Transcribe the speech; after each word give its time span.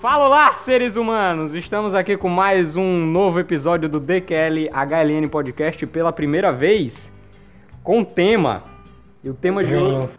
Fala 0.00 0.28
lá, 0.28 0.52
seres 0.52 0.94
humanos! 0.94 1.54
Estamos 1.54 1.94
aqui 1.94 2.18
com 2.18 2.28
mais 2.28 2.76
um 2.76 3.06
novo 3.06 3.40
episódio 3.40 3.88
do 3.88 3.98
DQL 3.98 4.68
HLN 4.70 5.26
Podcast 5.30 5.86
pela 5.86 6.12
primeira 6.12 6.52
vez 6.52 7.10
com 7.82 8.04
tema. 8.04 8.62
E 9.24 9.30
o 9.30 9.34
tema 9.34 9.64
de 9.64 9.74
hoje. 9.74 10.18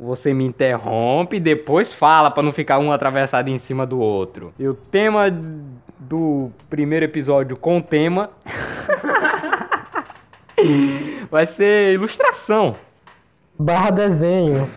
Você 0.00 0.34
me 0.34 0.44
interrompe 0.44 1.36
e 1.36 1.40
depois 1.40 1.92
fala 1.92 2.28
para 2.28 2.42
não 2.42 2.52
ficar 2.52 2.80
um 2.80 2.90
atravessado 2.90 3.48
em 3.48 3.56
cima 3.56 3.86
do 3.86 4.00
outro. 4.00 4.52
E 4.58 4.66
o 4.66 4.74
tema 4.74 5.30
do 5.96 6.50
primeiro 6.68 7.04
episódio 7.04 7.56
com 7.56 7.80
tema 7.80 8.30
vai 11.30 11.46
ser 11.46 11.94
ilustração. 11.94 12.74
Barra 13.56 13.90
desenhos. 13.90 14.76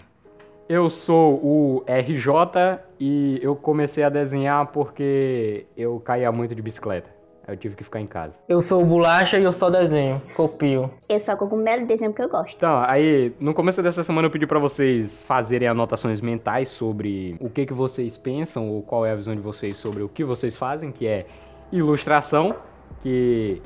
Eu 0.70 0.92
sou 0.92 1.44
o 1.44 1.84
RJ 1.88 2.87
e 3.00 3.40
eu 3.42 3.56
comecei 3.56 4.04
a 4.04 4.10
desenhar 4.10 4.68
porque 4.68 5.66
eu 5.76 6.00
caía 6.00 6.32
muito 6.32 6.56
de 6.56 6.62
bicicleta. 6.62 7.18
Eu 7.48 7.56
tive 7.56 7.78
que 7.78 7.84
ficar 7.84 8.02
em 8.02 8.06
casa. 8.06 8.34
Eu 8.50 8.60
sou 8.60 8.84
o 8.84 8.86
Bolacha 8.86 9.40
e 9.40 9.44
eu 9.44 9.54
só 9.54 9.70
desenho, 9.70 10.22
copio. 10.36 10.92
Eu 11.08 11.18
só 11.18 11.34
cogumelo 11.38 11.84
e 11.84 11.86
desenho 11.86 12.12
porque 12.12 12.24
eu 12.24 12.30
gosto. 12.30 12.58
Então, 12.58 12.84
aí, 12.86 13.32
no 13.40 13.54
começo 13.54 13.82
dessa 13.82 14.04
semana 14.04 14.28
eu 14.28 14.32
pedi 14.32 14.46
para 14.46 14.60
vocês 14.60 15.24
fazerem 15.26 15.66
anotações 15.66 16.20
mentais 16.20 16.68
sobre 16.68 17.38
o 17.40 17.50
que, 17.50 17.66
que 17.66 17.74
vocês 17.74 18.18
pensam 18.18 18.68
ou 18.70 18.82
qual 18.82 19.06
é 19.06 19.12
a 19.14 19.16
visão 19.16 19.34
de 19.34 19.40
vocês 19.40 19.78
sobre 19.78 20.04
o 20.04 20.10
que 20.10 20.26
vocês 20.26 20.58
fazem, 20.58 20.92
que 20.92 21.08
é 21.08 21.26
ilustração, 21.72 22.54
que 23.02 23.62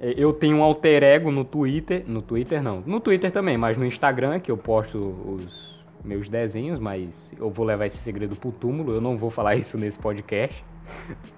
é, 0.00 0.14
eu 0.16 0.32
tenho 0.32 0.56
um 0.56 0.62
alter 0.62 1.02
ego 1.02 1.30
no 1.30 1.44
Twitter, 1.44 2.04
no 2.06 2.22
Twitter 2.22 2.62
não, 2.62 2.82
no 2.86 3.00
Twitter 3.00 3.30
também, 3.30 3.58
mas 3.58 3.76
no 3.76 3.84
Instagram, 3.84 4.40
que 4.40 4.50
eu 4.50 4.56
posto 4.56 4.98
os 4.98 5.76
meus 6.04 6.28
desenhos, 6.28 6.78
mas 6.78 7.32
eu 7.38 7.50
vou 7.50 7.64
levar 7.64 7.86
esse 7.86 7.98
segredo 7.98 8.36
pro 8.36 8.52
túmulo, 8.52 8.94
eu 8.94 9.00
não 9.00 9.16
vou 9.16 9.30
falar 9.30 9.54
isso 9.56 9.76
nesse 9.76 9.98
podcast. 9.98 10.64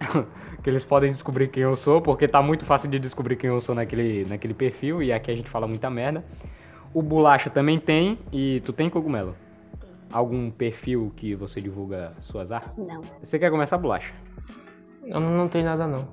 que 0.63 0.69
eles 0.69 0.85
podem 0.85 1.11
descobrir 1.13 1.49
quem 1.49 1.63
eu 1.63 1.77
sou, 1.77 2.01
porque 2.01 2.29
tá 2.29 2.43
muito 2.43 2.65
fácil 2.65 2.89
de 2.89 2.99
descobrir 2.99 3.37
quem 3.37 3.49
eu 3.49 3.61
sou 3.61 3.75
naquele, 3.75 4.25
naquele 4.27 4.55
perfil, 4.55 5.03
e 5.03 5.13
aqui 5.13 5.31
a 5.31 5.35
gente 5.35 5.49
fala 5.49 5.67
muita 5.67 5.89
merda. 5.89 6.25
O 6.93 7.03
Bolacha 7.03 7.51
também 7.51 7.79
tem, 7.79 8.19
e 8.33 8.61
tu 8.65 8.73
tem 8.73 8.91
cogumelo? 8.91 9.35
Algum 10.11 10.51
perfil 10.51 11.13
que 11.17 11.35
você 11.35 11.61
divulga 11.61 12.13
suas 12.21 12.51
artes? 12.51 12.89
Não. 12.89 13.03
Você 13.23 13.39
quer 13.39 13.51
começar, 13.51 13.77
Bolacha? 13.79 14.13
Eu 15.05 15.21
não, 15.21 15.49
tenho 15.49 15.65
nada 15.65 15.87
não. 15.87 16.09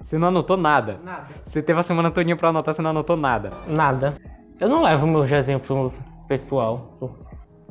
Você 0.00 0.16
não 0.16 0.28
anotou 0.28 0.56
nada? 0.56 0.98
Nada. 1.02 1.28
Você 1.46 1.62
teve 1.62 1.78
a 1.78 1.82
semana 1.82 2.10
todinha 2.10 2.36
pra 2.36 2.48
anotar, 2.48 2.74
você 2.74 2.82
não 2.82 2.90
anotou 2.90 3.16
nada. 3.16 3.52
Nada. 3.66 4.14
Eu 4.58 4.68
não 4.68 4.82
levo 4.82 5.06
meu 5.06 5.24
desenho 5.24 5.60
pro 5.60 5.88
pessoal. 6.26 6.96
Pro 6.98 7.14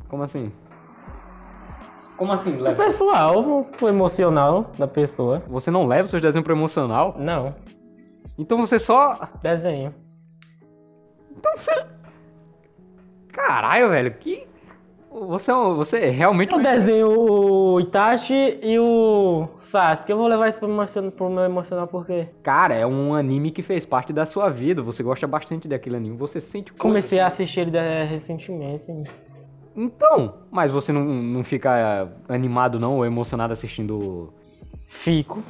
Como 0.09 0.23
assim? 0.23 0.51
Como 2.17 2.33
assim, 2.33 2.57
leva? 2.57 2.83
pessoal, 2.83 3.63
pro 3.77 3.87
emocional 3.87 4.71
da 4.77 4.87
pessoa. 4.87 5.41
Você 5.47 5.71
não 5.71 5.85
leva 5.85 6.07
seus 6.07 6.21
desenhos 6.21 6.43
pro 6.43 6.53
emocional? 6.53 7.15
Não. 7.17 7.55
Então 8.37 8.57
você 8.57 8.77
só. 8.77 9.29
Desenho. 9.41 9.93
Então 11.37 11.53
você. 11.57 11.71
Caralho, 13.31 13.89
velho, 13.89 14.13
que. 14.15 14.47
Você, 15.11 15.49
é 15.49 15.55
um- 15.55 15.75
você 15.75 15.97
é 15.97 16.09
realmente. 16.09 16.53
Eu 16.53 16.61
desenho 16.61 17.07
o 17.09 17.79
Itachi 17.79 18.59
e 18.61 18.77
o 18.77 19.47
Sasuke. 19.61 20.11
Eu 20.11 20.17
vou 20.17 20.27
levar 20.27 20.49
isso 20.49 20.59
pro, 20.59 20.69
emocion- 20.69 21.09
pro 21.09 21.29
meu 21.29 21.43
emocional 21.45 21.87
porque 21.87 22.27
Cara, 22.43 22.75
é 22.75 22.85
um 22.85 23.15
anime 23.15 23.49
que 23.49 23.63
fez 23.63 23.85
parte 23.85 24.13
da 24.13 24.25
sua 24.25 24.49
vida. 24.49 24.83
Você 24.83 25.01
gosta 25.01 25.25
bastante 25.25 25.67
daquele 25.67 25.95
anime. 25.95 26.15
Você 26.17 26.39
sente 26.39 26.71
coisas. 26.71 26.81
comecei 26.81 27.19
a 27.19 27.27
assistir 27.27 27.61
ele 27.61 27.71
de- 27.71 28.03
recentemente. 28.03 28.85
Então, 29.75 30.39
mas 30.51 30.71
você 30.71 30.91
não, 30.91 31.03
não 31.03 31.43
fica 31.43 32.09
animado 32.27 32.79
não 32.79 32.95
ou 32.97 33.05
emocionado 33.05 33.53
assistindo. 33.53 34.33
Fico. 34.87 35.43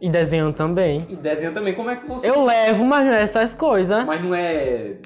E 0.00 0.08
desenhando 0.08 0.54
também. 0.54 1.06
E 1.08 1.16
desenho 1.16 1.52
também, 1.52 1.74
como 1.74 1.90
é 1.90 1.96
que 1.96 2.06
você. 2.06 2.28
Eu 2.28 2.44
levo, 2.44 2.84
mas 2.84 3.06
não 3.06 3.12
é 3.12 3.22
essas 3.22 3.54
coisas. 3.54 4.04
Mas 4.04 4.22
não 4.22 4.34
é. 4.34 4.96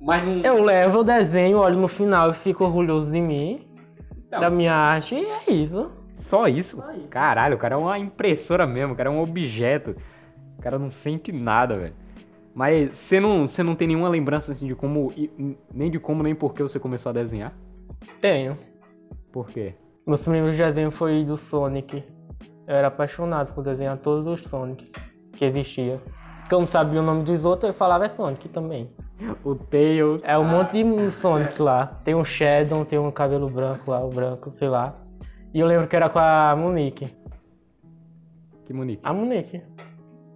Mas 0.00 0.22
não. 0.22 0.40
Eu 0.40 0.62
levo, 0.62 0.98
eu 0.98 1.04
desenho, 1.04 1.58
olho 1.58 1.78
no 1.78 1.88
final 1.88 2.30
e 2.30 2.34
fico 2.34 2.64
orgulhoso 2.64 3.10
de 3.12 3.20
mim, 3.20 3.66
Então, 4.26 4.40
da 4.40 4.50
minha 4.50 4.74
arte, 4.74 5.14
e 5.14 5.24
é 5.24 5.52
isso. 5.52 5.90
Só 6.16 6.46
isso? 6.48 6.82
Caralho, 7.10 7.56
o 7.56 7.58
cara 7.58 7.74
é 7.74 7.78
uma 7.78 7.98
impressora 7.98 8.66
mesmo, 8.66 8.94
o 8.94 8.96
cara 8.96 9.10
é 9.10 9.12
um 9.12 9.20
objeto. 9.20 9.96
O 10.58 10.62
cara 10.62 10.78
não 10.78 10.90
sente 10.90 11.30
nada, 11.32 11.76
velho. 11.76 11.94
Mas 12.56 12.94
você 12.94 13.20
não, 13.20 13.46
você 13.46 13.62
não 13.62 13.76
tem 13.76 13.86
nenhuma 13.86 14.08
lembrança 14.08 14.52
assim 14.52 14.66
de 14.66 14.74
como. 14.74 15.12
Nem 15.70 15.90
de 15.90 15.98
como, 15.98 16.22
nem 16.22 16.34
por 16.34 16.54
que 16.54 16.62
você 16.62 16.78
começou 16.78 17.10
a 17.10 17.12
desenhar? 17.12 17.52
Tenho. 18.18 18.56
Por 19.30 19.46
quê? 19.48 19.74
Meus 20.06 20.22
primeiros 20.22 20.56
desenhos 20.56 20.94
foi 20.94 21.22
do 21.22 21.36
Sonic. 21.36 22.02
Eu 22.66 22.74
era 22.74 22.88
apaixonado 22.88 23.52
por 23.52 23.62
desenhar 23.62 23.98
todos 23.98 24.26
os 24.26 24.40
Sonic 24.48 24.90
que 25.34 25.44
existia. 25.44 26.00
Não 26.50 26.66
sabia 26.66 27.00
o 27.00 27.04
nome 27.04 27.24
dos 27.24 27.44
outros, 27.44 27.68
eu 27.68 27.74
falava 27.74 28.06
é 28.06 28.08
Sonic 28.08 28.48
também. 28.48 28.90
O 29.44 29.54
Tails. 29.54 30.24
É 30.24 30.38
um 30.38 30.44
monte 30.44 30.82
de 30.82 31.10
Sonic 31.10 31.60
lá. 31.60 32.00
Tem 32.04 32.14
um 32.14 32.24
Shadow, 32.24 32.86
tem 32.86 32.98
um 32.98 33.10
cabelo 33.10 33.50
branco 33.50 33.90
lá, 33.90 34.02
o 34.02 34.08
branco, 34.08 34.48
sei 34.48 34.70
lá. 34.70 34.96
E 35.52 35.60
eu 35.60 35.66
lembro 35.66 35.86
que 35.86 35.94
era 35.94 36.08
com 36.08 36.18
a 36.18 36.56
Monique. 36.56 37.14
Que 38.64 38.72
Monique? 38.72 39.02
A 39.04 39.12
Monique. 39.12 39.62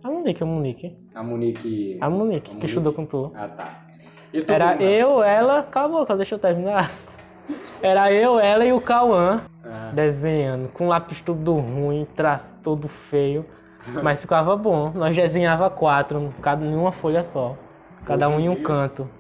A 0.05 0.11
Monique, 0.11 0.43
a 0.43 0.47
Monique. 0.47 0.99
A 1.15 1.23
Monique. 1.23 1.99
A 2.01 2.09
Monique, 2.09 2.57
que 2.57 2.67
estudou 2.67 2.93
com 2.93 3.05
tu. 3.05 3.33
Ah, 3.35 3.49
tá. 3.49 3.79
E 4.33 4.41
tu, 4.41 4.53
Era 4.53 4.81
eu, 4.83 5.23
ela. 5.23 5.63
Cala 5.65 5.87
a 5.87 5.99
boca, 6.01 6.17
deixa 6.17 6.35
eu 6.35 6.39
terminar. 6.39 6.91
Era 7.83 8.13
eu, 8.13 8.39
ela 8.39 8.65
e 8.65 8.73
o 8.73 8.81
Cauã 8.81 9.41
Ah, 9.65 9.91
desenhando, 9.93 10.69
com 10.69 10.87
lápis 10.87 11.21
tudo 11.21 11.55
ruim, 11.55 12.07
traço 12.15 12.57
todo 12.63 12.87
feio. 12.89 13.45
Mas 14.03 14.21
ficava 14.21 14.57
bom. 14.57 14.93
Nós 14.95 15.17
desenhava 15.17 15.69
quatro, 15.71 16.33
cada 16.41 16.65
em 16.65 16.75
uma 16.75 16.93
folha 16.93 17.25
só. 17.25 17.57
Cada 18.05 18.29
Hoje 18.29 18.37
um 18.37 18.41
em 18.41 18.45
em 18.45 18.49
um 18.51 18.55
dia- 18.55 18.65
canto. 18.65 19.11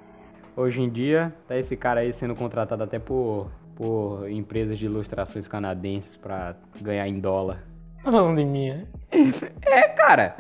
Hoje 0.57 0.81
em 0.83 0.91
dia, 0.91 1.34
tá 1.49 1.57
esse 1.57 1.77
cara 1.77 2.01
aí 2.01 2.12
sendo 2.12 2.34
contratado 2.34 2.83
até 2.83 2.99
por, 2.99 3.49
por 3.75 4.28
empresas 4.31 4.78
de 4.78 4.84
ilustrações 4.84 5.49
canadenses 5.49 6.17
pra 6.17 6.55
ganhar 6.81 7.09
em 7.09 7.19
dólar. 7.19 7.65
Tá 8.05 8.12
falando 8.12 8.37
de 8.37 8.45
mim, 8.45 8.69
é? 8.69 8.84
É, 9.62 9.83
cara. 9.89 10.37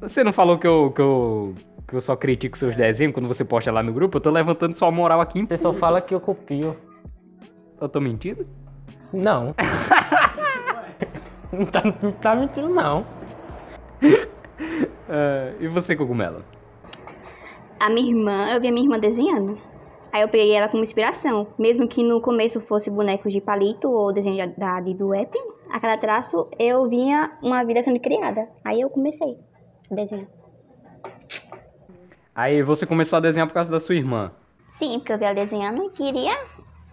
Você 0.00 0.22
não 0.22 0.32
falou 0.32 0.58
que 0.58 0.66
eu, 0.66 0.92
que 0.94 1.00
eu, 1.00 1.54
que 1.88 1.94
eu 1.94 2.00
só 2.00 2.16
critico 2.16 2.56
seus 2.58 2.76
desenhos 2.76 3.14
quando 3.14 3.28
você 3.28 3.44
posta 3.44 3.70
lá 3.72 3.82
no 3.82 3.92
grupo? 3.92 4.16
Eu 4.18 4.20
tô 4.20 4.30
levantando 4.30 4.74
sua 4.74 4.90
moral 4.90 5.20
aqui 5.20 5.38
em 5.38 5.46
Você 5.46 5.56
só 5.58 5.72
fala 5.72 6.00
que 6.00 6.14
eu 6.14 6.20
copio. 6.20 6.76
Eu 7.80 7.88
tô 7.88 8.00
mentindo? 8.00 8.46
Não. 9.12 9.54
não, 11.52 11.66
tá, 11.66 11.82
não 12.02 12.12
tá 12.12 12.34
mentindo, 12.36 12.68
não. 12.68 13.04
É, 15.08 15.54
e 15.60 15.68
você, 15.68 15.94
Cogumelo? 15.94 16.42
A 17.78 17.88
minha 17.88 18.08
irmã, 18.10 18.48
eu 18.52 18.60
vi 18.60 18.66
a 18.68 18.72
minha 18.72 18.84
irmã 18.84 18.98
desenhando. 18.98 19.56
Aí 20.12 20.22
eu 20.22 20.28
peguei 20.28 20.52
ela 20.52 20.68
como 20.68 20.82
inspiração. 20.82 21.46
Mesmo 21.58 21.86
que 21.86 22.02
no 22.02 22.20
começo 22.20 22.60
fosse 22.60 22.90
bonecos 22.90 23.32
de 23.32 23.40
palito 23.40 23.88
ou 23.88 24.12
desenho 24.12 24.48
de- 24.48 24.58
da 24.58 24.80
Deep 24.80 25.00
Web, 25.02 25.30
a 25.70 25.78
cada 25.78 25.96
traço 25.96 26.48
eu 26.58 26.88
vinha 26.88 27.32
uma 27.42 27.62
vida 27.64 27.82
sendo 27.82 28.00
criada. 28.00 28.48
Aí 28.64 28.80
eu 28.80 28.90
comecei 28.90 29.36
a 29.90 29.94
desenhar. 29.94 30.26
Aí 32.34 32.62
você 32.62 32.84
começou 32.84 33.16
a 33.16 33.20
desenhar 33.20 33.46
por 33.48 33.54
causa 33.54 33.70
da 33.70 33.80
sua 33.80 33.94
irmã. 33.94 34.30
Sim, 34.70 34.98
porque 34.98 35.12
eu 35.12 35.18
vi 35.18 35.24
ela 35.24 35.34
desenhando 35.34 35.84
e 35.84 35.90
queria 35.90 36.32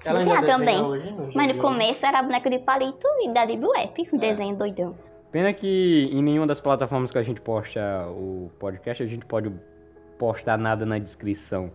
Ela 0.05 0.19
desenhar 0.19 0.39
desenha 0.41 0.57
também. 0.57 0.81
hoje, 0.81 1.13
Mas 1.35 1.47
no 1.47 1.53
de 1.53 1.59
começo 1.59 2.05
era 2.05 2.21
boneco 2.21 2.49
de 2.49 2.59
palito 2.59 3.07
e 3.23 3.31
da 3.33 3.45
Deep 3.45 3.65
Web, 3.65 4.09
o 4.11 4.15
É. 4.15 4.19
desenho 4.19 4.55
doidão. 4.55 4.95
Pena 5.31 5.51
que 5.51 6.09
em 6.11 6.21
nenhuma 6.21 6.47
das 6.47 6.61
plataformas 6.61 7.11
que 7.11 7.17
a 7.17 7.23
gente 7.23 7.41
posta 7.41 8.07
o 8.09 8.51
podcast, 8.59 9.01
a 9.03 9.07
gente 9.07 9.25
pode 9.25 9.51
postar 10.17 10.57
nada 10.57 10.85
na 10.85 10.97
descrição. 10.99 11.71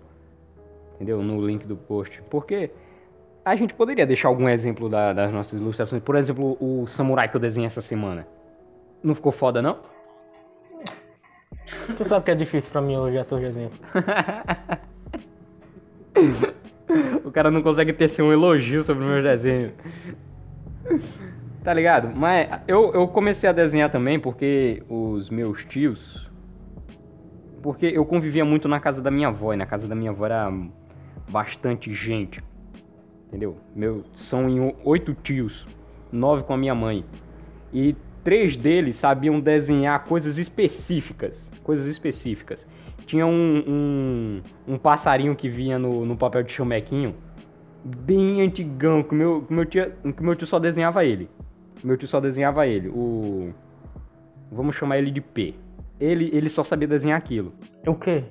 Entendeu? 0.94 1.22
No 1.22 1.44
link 1.44 1.66
do 1.66 1.76
post. 1.76 2.22
Porque 2.30 2.70
a 3.44 3.54
gente 3.56 3.74
poderia 3.74 4.06
deixar 4.06 4.28
algum 4.28 4.48
exemplo 4.48 4.88
da- 4.88 5.12
das 5.12 5.32
nossas 5.32 5.60
ilustrações. 5.60 6.02
Por 6.02 6.16
exemplo, 6.16 6.56
o 6.60 6.86
samurai 6.86 7.28
que 7.28 7.36
eu 7.36 7.40
desenhei 7.40 7.66
essa 7.66 7.80
semana. 7.80 8.26
Não 9.02 9.14
ficou 9.14 9.30
foda, 9.32 9.60
não? 9.60 9.78
Tu 11.96 12.04
sabe 12.04 12.24
que 12.24 12.30
é 12.30 12.34
difícil 12.34 12.70
pra 12.70 12.80
mim 12.80 12.94
elogiar 12.94 13.24
seus 13.24 13.40
desenhos. 13.40 13.72
O 17.24 17.30
cara 17.30 17.50
não 17.50 17.62
consegue 17.62 17.92
tecer 17.92 18.22
um 18.22 18.32
elogio 18.32 18.82
sobre 18.82 19.04
meus 19.04 19.22
desenhos. 19.22 19.72
Tá 21.62 21.74
ligado? 21.74 22.16
Mas 22.16 22.48
eu, 22.66 22.92
eu 22.94 23.06
comecei 23.08 23.48
a 23.48 23.52
desenhar 23.52 23.90
também 23.90 24.18
porque 24.18 24.82
os 24.88 25.28
meus 25.28 25.64
tios. 25.64 26.28
Porque 27.62 27.86
eu 27.86 28.06
convivia 28.06 28.44
muito 28.44 28.68
na 28.68 28.80
casa 28.80 29.02
da 29.02 29.10
minha 29.10 29.28
avó, 29.28 29.52
e 29.52 29.56
na 29.56 29.66
casa 29.66 29.86
da 29.86 29.94
minha 29.94 30.10
avó 30.10 30.24
era 30.24 30.50
bastante 31.28 31.92
gente. 31.92 32.42
Entendeu? 33.26 33.58
Meu, 33.74 34.04
são 34.14 34.48
em 34.48 34.74
oito 34.84 35.12
tios, 35.12 35.66
nove 36.10 36.44
com 36.44 36.54
a 36.54 36.56
minha 36.56 36.74
mãe. 36.74 37.04
E 37.72 37.94
três 38.24 38.56
deles 38.56 38.96
sabiam 38.96 39.38
desenhar 39.38 40.04
coisas 40.04 40.38
específicas. 40.38 41.50
Coisas 41.68 41.84
específicas. 41.84 42.66
Tinha 43.04 43.26
um, 43.26 43.62
um, 43.68 44.42
um 44.66 44.78
passarinho 44.78 45.36
que 45.36 45.50
vinha 45.50 45.78
no, 45.78 46.06
no 46.06 46.16
papel 46.16 46.42
de 46.42 46.50
chamequinho, 46.50 47.14
bem 47.84 48.40
antigão, 48.40 49.02
que 49.02 49.14
o 49.14 49.14
meu, 49.14 49.42
que 49.42 49.52
meu, 49.52 49.66
tio, 49.66 49.92
que 50.16 50.22
o 50.22 50.24
meu 50.24 50.34
tio 50.34 50.46
só 50.46 50.58
desenhava 50.58 51.04
ele. 51.04 51.28
Meu 51.84 51.98
tio 51.98 52.08
só 52.08 52.20
desenhava 52.20 52.66
ele. 52.66 52.88
O. 52.88 53.52
Vamos 54.50 54.76
chamar 54.76 54.96
ele 54.96 55.10
de 55.10 55.20
P. 55.20 55.56
Ele, 56.00 56.30
ele 56.32 56.48
só 56.48 56.64
sabia 56.64 56.88
desenhar 56.88 57.18
aquilo. 57.18 57.52
O 57.86 57.94
quê? 57.94 58.24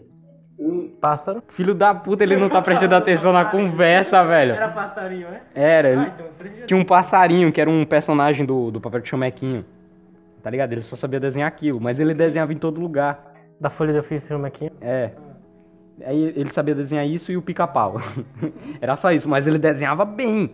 Pássaro? 1.00 1.44
Filho 1.50 1.76
da 1.76 1.94
puta, 1.94 2.24
ele 2.24 2.38
não 2.38 2.50
tá 2.50 2.60
prestando 2.60 2.96
atenção 2.96 3.32
na 3.32 3.46
conversa, 3.46 4.24
velho. 4.26 4.54
Era 4.54 4.70
passarinho, 4.70 5.28
é? 5.28 5.42
Era, 5.54 6.02
Ah, 6.02 6.12
então, 6.16 6.66
tinha 6.66 6.80
um 6.80 6.84
passarinho 6.84 7.52
que 7.52 7.62
era 7.62 7.70
um 7.70 7.86
personagem 7.86 8.48
do, 8.48 8.72
do 8.72 8.82
papel 8.82 9.02
de 9.02 9.10
chamequinho. 9.10 9.64
Tá 10.42 10.50
ligado? 10.50 10.72
Ele 10.74 10.82
só 10.82 10.96
sabia 10.96 11.20
desenhar 11.20 11.48
aquilo, 11.48 11.80
mas 11.80 12.00
ele 12.00 12.14
desenhava 12.14 12.54
em 12.54 12.58
todo 12.58 12.80
lugar. 12.80 13.34
Da 13.60 13.70
folha 13.70 13.92
de 13.92 14.00
ofício 14.00 14.30
chama 14.30 14.48
aqui. 14.48 14.72
É. 14.80 15.12
Aí 16.06 16.34
ele 16.36 16.52
sabia 16.52 16.76
desenhar 16.76 17.08
isso 17.08 17.32
e 17.32 17.38
o 17.38 17.42
pica-pau. 17.42 18.00
Era 18.80 18.96
só 18.96 19.12
isso, 19.12 19.28
mas 19.28 19.48
ele 19.48 19.58
desenhava 19.58 20.06
bem. 20.06 20.52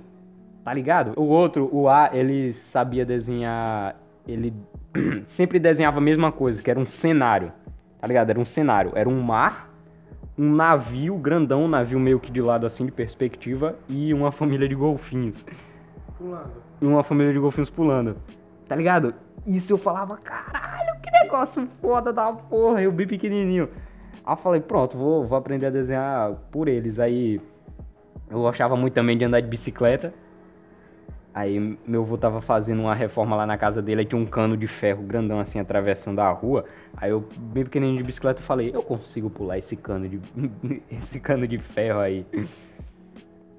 Tá 0.63 0.73
ligado? 0.73 1.13
O 1.19 1.23
outro, 1.23 1.69
o 1.73 1.89
A, 1.89 2.09
ele 2.13 2.53
sabia 2.53 3.05
desenhar. 3.05 3.97
Ele 4.25 4.53
sempre 5.27 5.59
desenhava 5.59 5.97
a 5.97 6.01
mesma 6.01 6.31
coisa, 6.31 6.61
que 6.61 6.71
era 6.71 6.79
um 6.79 6.85
cenário. 6.85 7.51
Tá 7.99 8.07
ligado? 8.07 8.29
Era 8.29 8.39
um 8.39 8.45
cenário. 8.45 8.93
Era 8.95 9.09
um 9.09 9.21
mar, 9.21 9.69
um 10.37 10.55
navio 10.55 11.17
grandão, 11.17 11.65
um 11.65 11.67
navio 11.67 11.99
meio 11.99 12.19
que 12.19 12.31
de 12.31 12.41
lado 12.41 12.65
assim, 12.65 12.85
de 12.85 12.91
perspectiva, 12.93 13.75
e 13.89 14.13
uma 14.13 14.31
família 14.31 14.69
de 14.69 14.75
golfinhos. 14.75 15.43
Pulando. 16.17 16.51
E 16.81 16.85
uma 16.85 17.03
família 17.03 17.33
de 17.33 17.39
golfinhos 17.39 17.69
pulando. 17.69 18.15
Tá 18.67 18.75
ligado? 18.75 19.13
Isso 19.45 19.73
eu 19.73 19.77
falava, 19.77 20.17
caralho, 20.17 20.99
que 21.01 21.11
negócio 21.11 21.67
foda 21.81 22.13
da 22.13 22.31
porra. 22.31 22.81
Eu 22.81 22.91
bem 22.91 23.07
pequenininho. 23.07 23.69
Aí 24.25 24.33
eu 24.33 24.37
falei, 24.37 24.61
pronto, 24.61 24.97
vou, 24.97 25.25
vou 25.25 25.37
aprender 25.37 25.67
a 25.67 25.69
desenhar 25.69 26.33
por 26.51 26.67
eles. 26.67 26.99
Aí 26.99 27.41
eu 28.29 28.39
gostava 28.39 28.75
muito 28.75 28.93
também 28.93 29.17
de 29.17 29.25
andar 29.25 29.41
de 29.41 29.47
bicicleta. 29.47 30.13
Aí 31.33 31.79
meu 31.87 32.03
avô 32.03 32.15
tava 32.15 32.41
fazendo 32.41 32.81
uma 32.81 32.93
reforma 32.93 33.35
lá 33.35 33.45
na 33.47 33.57
casa 33.57 33.81
dele, 33.81 34.01
aí 34.01 34.05
tinha 34.05 34.21
um 34.21 34.25
cano 34.25 34.55
de 34.55 34.67
ferro 34.67 35.01
grandão 35.01 35.39
assim 35.39 35.59
atravessando 35.59 36.19
a 36.19 36.29
rua. 36.29 36.63
Aí 36.95 37.09
eu, 37.09 37.27
bem 37.37 37.63
pequenininho 37.63 37.97
de 37.97 38.03
bicicleta, 38.03 38.39
falei, 38.43 38.69
eu 38.71 38.83
consigo 38.83 39.31
pular 39.31 39.57
esse 39.57 39.75
cano 39.75 40.07
de 40.07 40.21
esse 40.91 41.19
cano 41.19 41.47
de 41.47 41.57
ferro 41.57 41.99
aí. 41.99 42.25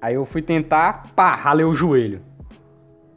Aí 0.01 0.15
eu 0.15 0.25
fui 0.25 0.41
tentar, 0.41 1.11
pá, 1.15 1.31
ralei 1.31 1.65
o 1.65 1.73
joelho. 1.73 2.21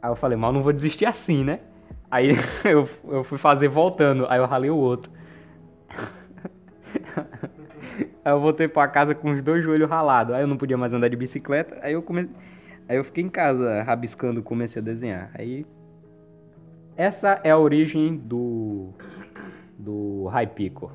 Aí 0.01 0.11
eu 0.11 0.15
falei, 0.15 0.37
mas 0.37 0.53
não 0.53 0.61
vou 0.61 0.73
desistir 0.73 1.05
assim, 1.05 1.43
né? 1.43 1.61
Aí 2.11 2.31
eu, 2.65 2.89
eu 3.07 3.23
fui 3.23 3.37
fazer 3.37 3.67
voltando, 3.67 4.25
aí 4.29 4.39
eu 4.39 4.45
ralei 4.45 4.69
o 4.69 4.75
outro. 4.75 5.11
Aí 8.23 8.33
eu 8.33 8.39
voltei 8.39 8.67
pra 8.67 8.87
casa 8.87 9.15
com 9.15 9.31
os 9.31 9.41
dois 9.41 9.63
joelhos 9.63 9.89
ralados. 9.89 10.35
Aí 10.35 10.41
eu 10.41 10.47
não 10.47 10.57
podia 10.57 10.77
mais 10.77 10.93
andar 10.93 11.07
de 11.07 11.15
bicicleta. 11.15 11.79
Aí 11.81 11.93
eu 11.93 12.01
comecei. 12.01 12.31
Aí 12.87 12.97
eu 12.97 13.03
fiquei 13.03 13.23
em 13.23 13.29
casa 13.29 13.81
rabiscando, 13.83 14.43
comecei 14.43 14.81
a 14.81 14.85
desenhar. 14.85 15.31
Aí. 15.33 15.65
Essa 16.97 17.39
é 17.43 17.51
a 17.51 17.57
origem 17.57 18.17
do. 18.17 18.89
Do 19.77 20.27
Hypico. 20.27 20.91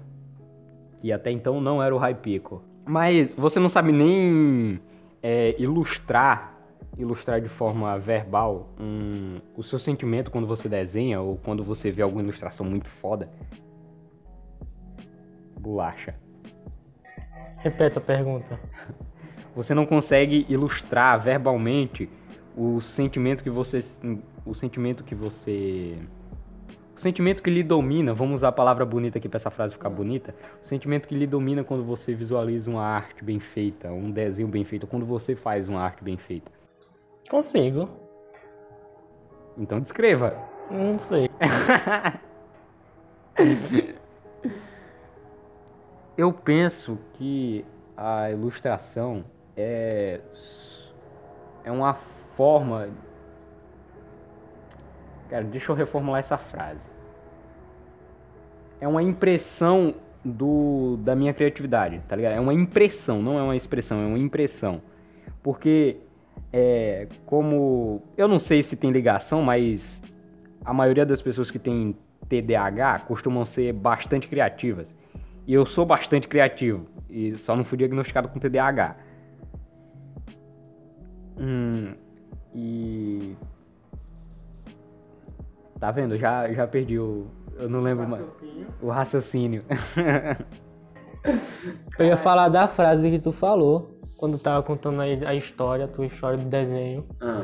Que 1.00 1.10
até 1.12 1.31
então 1.31 1.60
não 1.60 1.82
era 1.82 1.94
o 1.94 1.99
Hypico. 1.99 2.62
Mas 2.84 3.32
você 3.32 3.58
não 3.58 3.69
sabe 3.69 3.90
nem 3.90 4.78
é, 5.22 5.55
ilustrar. 5.58 6.53
Ilustrar 6.96 7.41
de 7.41 7.49
forma 7.49 7.99
verbal 7.99 8.69
um, 8.79 9.41
o 9.56 9.62
seu 9.62 9.79
sentimento 9.79 10.31
quando 10.31 10.46
você 10.46 10.69
desenha 10.69 11.20
ou 11.20 11.37
quando 11.37 11.64
você 11.64 11.91
vê 11.91 12.02
alguma 12.02 12.23
ilustração 12.23 12.64
muito 12.64 12.88
foda. 12.88 13.29
Bolacha. 15.58 16.14
Repete 17.58 17.99
a 17.99 18.00
pergunta. 18.00 18.61
Você 19.56 19.73
não 19.73 19.87
consegue 19.87 20.44
ilustrar 20.49 21.23
verbalmente 21.23 22.11
o 22.56 22.81
sentimento 22.81 23.43
que 23.43 23.50
você 23.50 23.81
o 24.44 24.52
sentimento 24.52 25.05
que 25.05 25.14
você 25.14 25.96
o 26.96 27.00
sentimento 27.00 27.43
que 27.43 27.50
lhe 27.50 27.62
domina, 27.62 28.14
vamos 28.14 28.37
usar 28.37 28.49
a 28.49 28.52
palavra 28.52 28.87
bonita 28.87 29.19
aqui 29.19 29.29
para 29.29 29.38
essa 29.38 29.50
frase 29.50 29.75
ficar 29.75 29.91
bonita, 29.91 30.35
o 30.62 30.67
sentimento 30.67 31.08
que 31.08 31.14
lhe 31.14 31.26
domina 31.26 31.64
quando 31.64 31.82
você 31.82 32.14
visualiza 32.14 32.70
uma 32.70 32.85
arte 32.85 33.25
bem 33.25 33.41
feita, 33.41 33.91
um 33.91 34.11
desenho 34.12 34.46
bem 34.46 34.64
feito, 34.64 34.87
quando 34.87 35.05
você 35.05 35.35
faz 35.35 35.69
uma 35.69 35.81
arte 35.81 36.05
bem 36.05 36.17
feita. 36.17 36.52
Consigo. 37.28 37.88
Então 39.56 39.80
descreva. 39.80 40.36
Não 40.70 40.98
sei. 40.98 41.30
Eu 46.16 46.32
penso 46.32 46.96
que 47.14 47.64
a 47.96 48.30
ilustração 48.30 49.24
é 49.56 50.20
é 51.64 51.72
uma 51.72 51.94
forma 52.36 52.88
Cara, 55.28 55.44
deixa 55.44 55.72
eu 55.72 55.76
reformular 55.76 56.20
essa 56.20 56.36
frase. 56.36 56.80
É 58.80 58.86
uma 58.86 59.02
impressão 59.02 59.94
do 60.24 60.96
da 60.98 61.16
minha 61.16 61.34
criatividade, 61.34 62.00
tá 62.06 62.14
ligado? 62.14 62.32
É 62.34 62.40
uma 62.40 62.54
impressão, 62.54 63.20
não 63.20 63.38
é 63.38 63.42
uma 63.42 63.56
expressão, 63.56 64.00
é 64.00 64.06
uma 64.06 64.18
impressão. 64.18 64.80
Porque 65.42 65.98
é 66.56 67.08
como 67.26 68.00
eu 68.16 68.28
não 68.28 68.38
sei 68.38 68.62
se 68.62 68.76
tem 68.76 68.92
ligação, 68.92 69.42
mas 69.42 70.00
a 70.64 70.72
maioria 70.72 71.04
das 71.04 71.20
pessoas 71.20 71.50
que 71.50 71.58
tem 71.58 71.96
TDAH 72.28 73.00
costumam 73.00 73.44
ser 73.44 73.72
bastante 73.72 74.28
criativas. 74.28 74.94
E 75.48 75.52
eu 75.52 75.66
sou 75.66 75.84
bastante 75.84 76.28
criativo. 76.28 76.86
E 77.10 77.36
só 77.38 77.56
não 77.56 77.64
fui 77.64 77.76
diagnosticado 77.76 78.28
com 78.28 78.38
TDAH. 78.38 78.96
Hum, 81.36 81.94
e. 82.54 83.34
Tá 85.80 85.90
vendo? 85.90 86.16
Já, 86.16 86.52
já 86.52 86.68
perdi 86.68 87.00
o. 87.00 87.26
Eu 87.56 87.68
não 87.68 87.80
lembro 87.80 88.08
mais. 88.08 88.24
O 88.80 88.90
raciocínio. 88.90 89.64
Eu 91.98 92.06
ia 92.06 92.16
falar 92.16 92.48
da 92.48 92.68
frase 92.68 93.10
que 93.10 93.18
tu 93.18 93.32
falou 93.32 93.94
quando 94.16 94.38
tava 94.38 94.62
contando 94.62 95.00
a 95.00 95.05
a 95.05 95.34
história, 95.34 95.84
a 95.84 95.88
tua 95.88 96.06
história 96.06 96.38
do 96.38 96.44
desenho. 96.46 97.05
Ah, 97.20 97.43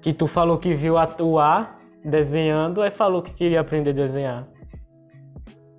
Que 0.00 0.12
tu 0.12 0.26
falou 0.26 0.58
que 0.58 0.74
viu 0.74 0.98
atuar 0.98 1.78
desenhando, 2.04 2.82
aí 2.82 2.90
falou 2.90 3.22
que 3.22 3.32
queria 3.32 3.60
aprender 3.60 3.90
a 3.90 3.94
desenhar. 3.94 4.48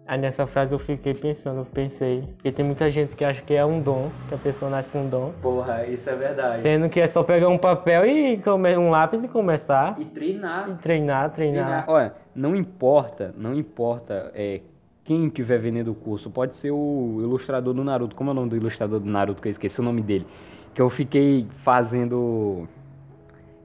Aí 0.06 0.20
nessa 0.20 0.46
frase 0.46 0.76
eu 0.76 0.80
fiquei 0.80 1.14
pensando, 1.14 1.60
eu 1.62 1.66
pensei. 1.66 2.22
Porque 2.36 2.52
tem 2.52 2.66
muita 2.66 2.92
gente 2.92 3.16
que 3.16 3.24
acha 3.24 3.42
que 3.42 3.54
é 3.54 3.66
um 3.66 3.82
dom, 3.82 4.10
que 4.28 4.36
a 4.36 4.38
pessoa 4.38 4.70
nasce 4.70 4.90
com 4.92 5.04
um 5.04 5.10
dom. 5.10 5.32
Porra, 5.42 5.86
isso 5.86 6.10
é 6.10 6.16
verdade. 6.16 6.62
Sendo 6.62 6.90
que 6.90 7.00
é 7.00 7.08
só 7.08 7.24
pegar 7.24 7.48
um 7.48 7.58
papel 7.58 8.06
e 8.06 8.42
um 8.78 8.90
lápis 8.90 9.24
e 9.24 9.30
começar. 9.30 9.96
E 9.98 10.06
treinar. 10.06 10.70
E 10.70 10.74
treinar, 10.76 11.30
treinar. 11.32 11.86
Olha, 11.88 12.14
não 12.36 12.54
importa, 12.54 13.34
não 13.38 13.54
importa 13.54 14.30
é, 14.36 14.60
quem 15.04 15.28
estiver 15.28 15.60
vendendo 15.60 15.92
o 15.92 15.96
curso. 15.96 16.30
Pode 16.30 16.56
ser 16.56 16.72
o 16.72 17.20
ilustrador 17.22 17.74
do 17.74 17.84
Naruto. 17.84 18.16
Como 18.16 18.30
é 18.30 18.34
o 18.34 18.36
nome 18.36 18.50
do 18.50 18.56
ilustrador 18.56 19.00
do 19.00 19.10
Naruto 19.10 19.42
que 19.42 19.48
eu 19.48 19.52
esqueci 19.52 19.80
o 19.80 19.84
nome 19.84 20.02
dele? 20.02 20.26
Que 20.74 20.82
eu 20.82 20.90
fiquei 20.90 21.48
fazendo. 21.64 22.68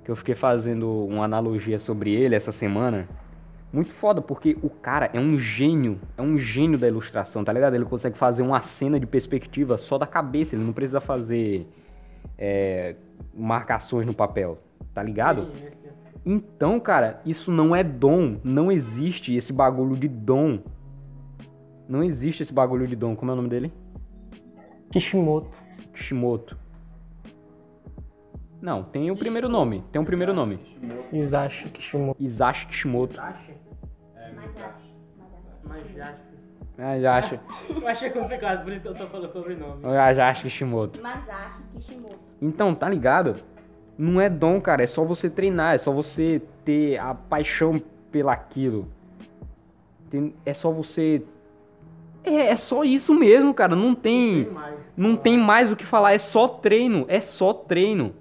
Que 0.05 0.11
eu 0.11 0.17
fiquei 0.17 0.35
fazendo 0.35 0.89
uma 1.07 1.25
analogia 1.25 1.79
sobre 1.79 2.13
ele 2.13 2.35
essa 2.35 2.53
semana. 2.53 3.09
Muito 3.73 3.93
foda, 3.93 4.23
porque 4.23 4.57
o 4.63 4.71
cara 4.71 5.11
é 5.13 5.21
um 5.21 5.39
gênio. 5.39 6.01
É 6.17 6.23
um 6.23 6.39
gênio 6.39 6.79
da 6.79 6.89
ilustração, 6.89 7.45
tá 7.45 7.53
ligado? 7.53 7.75
Ele 7.75 7.85
consegue 7.85 8.17
fazer 8.17 8.43
uma 8.43 8.63
cena 8.63 8.99
de 8.99 9.07
perspectiva 9.07 9.77
só 9.77 9.99
da 9.99 10.07
cabeça. 10.07 10.57
Ele 10.57 10.65
não 10.65 10.73
precisa 10.73 11.01
fazer 11.01 11.67
é, 12.37 12.97
marcações 13.35 14.07
no 14.07 14.15
papel, 14.15 14.59
tá 14.95 15.03
ligado? 15.03 15.49
Então, 16.25 16.81
cara, 16.81 17.21
isso 17.25 17.53
não 17.53 17.77
é 17.77 17.85
dom. 17.85 18.39
Não 18.43 18.73
existe 18.73 19.35
esse 19.37 19.53
bagulho 19.53 19.97
de 19.97 20.09
dom. 20.09 20.61
Não 21.89 22.05
existe 22.05 22.43
esse 22.43 22.53
bagulho 22.53 22.87
de 22.87 22.95
dom. 22.95 23.17
Como 23.17 23.31
é 23.31 23.35
o 23.35 23.37
nome 23.37 23.49
dele? 23.49 23.73
Kishimoto. 24.93 25.59
Kishimoto. 25.95 26.59
Não, 28.61 28.83
tem 28.83 29.11
o 29.11 29.17
primeiro 29.17 29.49
nome. 29.49 29.85
Tem 29.91 30.01
um 30.01 30.05
primeiro 30.05 30.35
nome. 30.35 30.59
Isashi 31.13 31.71
Kishimoto. 31.71 32.23
Isashi 32.23 32.67
Kishimoto. 32.67 33.17
Mas 35.65 36.01
acho. 36.01 36.19
Ah, 36.77 36.99
já 36.99 37.17
acho. 37.17 37.41
Eu 37.75 37.89
achei 37.89 38.11
complicado, 38.11 38.63
por 38.63 38.73
isso 38.73 38.83
que 38.83 38.89
eu 38.89 38.95
tô 38.95 39.07
falando 39.09 39.33
sobrenome. 39.33 39.83
Já 39.83 40.29
acho 40.29 40.43
Kishimoto. 40.43 41.03
Masashi 41.03 41.63
Kishimoto. 41.75 42.19
Então, 42.41 42.75
tá 42.75 42.89
ligado? 42.89 43.37
Não 43.97 44.21
é 44.21 44.29
dom, 44.29 44.61
cara. 44.61 44.85
É 44.85 44.87
só 44.87 45.05
você 45.05 45.29
treinar. 45.29 45.75
É 45.75 45.79
só 45.79 45.91
você 45.91 46.41
ter 46.65 46.99
a 46.99 47.15
paixão 47.15 47.83
pelaquilo. 48.13 48.89
É 50.47 50.55
só 50.55 50.71
você. 50.71 51.25
É, 52.25 52.49
é 52.49 52.57
só 52.57 52.85
isso 52.85 53.15
mesmo, 53.15 53.55
cara. 53.55 53.75
Não 53.75 53.95
tem. 53.95 54.49
Não 54.97 55.17
tem 55.17 55.39
mais 55.39 55.71
o 55.71 55.77
que 55.77 55.85
falar. 55.85 56.13
É 56.13 56.19
só 56.19 56.49
treino. 56.49 57.05
É 57.09 57.21
só 57.21 57.53
treino. 57.53 58.15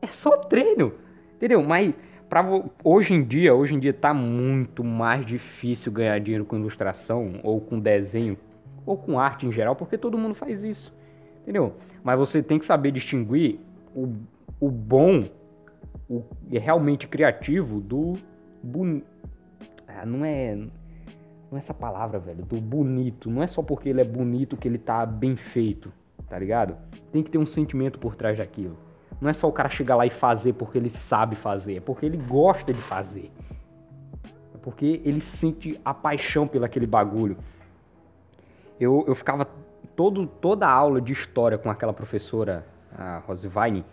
É 0.00 0.08
só 0.08 0.36
treino. 0.36 0.92
Entendeu? 1.36 1.62
Mas 1.62 1.94
pra, 2.28 2.44
hoje 2.82 3.14
em 3.14 3.22
dia, 3.22 3.54
hoje 3.54 3.74
em 3.74 3.78
dia 3.78 3.92
tá 3.92 4.14
muito 4.14 4.82
mais 4.82 5.24
difícil 5.26 5.92
ganhar 5.92 6.18
dinheiro 6.18 6.44
com 6.44 6.56
ilustração 6.56 7.40
ou 7.42 7.60
com 7.60 7.78
desenho 7.78 8.38
ou 8.86 8.96
com 8.96 9.18
arte 9.18 9.46
em 9.46 9.52
geral, 9.52 9.76
porque 9.76 9.98
todo 9.98 10.18
mundo 10.18 10.34
faz 10.34 10.64
isso. 10.64 10.92
Entendeu? 11.42 11.74
Mas 12.02 12.18
você 12.18 12.42
tem 12.42 12.58
que 12.58 12.64
saber 12.64 12.90
distinguir 12.90 13.58
o, 13.94 14.14
o 14.60 14.70
bom, 14.70 15.28
o 16.08 16.24
realmente 16.50 17.06
criativo 17.06 17.80
do 17.80 18.14
boni... 18.62 19.04
ah, 19.86 20.06
não 20.06 20.24
é 20.24 20.58
é 21.56 21.60
essa 21.60 21.74
palavra, 21.74 22.18
velho, 22.18 22.44
do 22.44 22.60
bonito. 22.60 23.30
Não 23.30 23.42
é 23.42 23.46
só 23.46 23.62
porque 23.62 23.88
ele 23.88 24.00
é 24.00 24.04
bonito 24.04 24.56
que 24.56 24.66
ele 24.66 24.78
tá 24.78 25.04
bem 25.04 25.36
feito, 25.36 25.92
tá 26.28 26.38
ligado? 26.38 26.76
Tem 27.10 27.22
que 27.22 27.30
ter 27.30 27.38
um 27.38 27.46
sentimento 27.46 27.98
por 27.98 28.14
trás 28.14 28.38
daquilo. 28.38 28.76
Não 29.20 29.30
é 29.30 29.32
só 29.32 29.48
o 29.48 29.52
cara 29.52 29.68
chegar 29.68 29.96
lá 29.96 30.06
e 30.06 30.10
fazer 30.10 30.54
porque 30.54 30.78
ele 30.78 30.90
sabe 30.90 31.36
fazer, 31.36 31.76
é 31.76 31.80
porque 31.80 32.06
ele 32.06 32.16
gosta 32.16 32.72
de 32.72 32.80
fazer. 32.80 33.30
É 34.54 34.58
porque 34.62 35.00
ele 35.04 35.20
sente 35.20 35.80
a 35.84 35.94
paixão 35.94 36.46
pelo 36.46 36.64
aquele 36.64 36.86
bagulho. 36.86 37.36
Eu, 38.80 39.04
eu 39.06 39.14
ficava 39.14 39.46
todo, 39.94 40.26
toda 40.26 40.66
a 40.66 40.72
aula 40.72 41.00
de 41.00 41.12
história 41.12 41.58
com 41.58 41.70
aquela 41.70 41.92
professora, 41.92 42.66
a 42.96 43.18
Rosivine, 43.18 43.84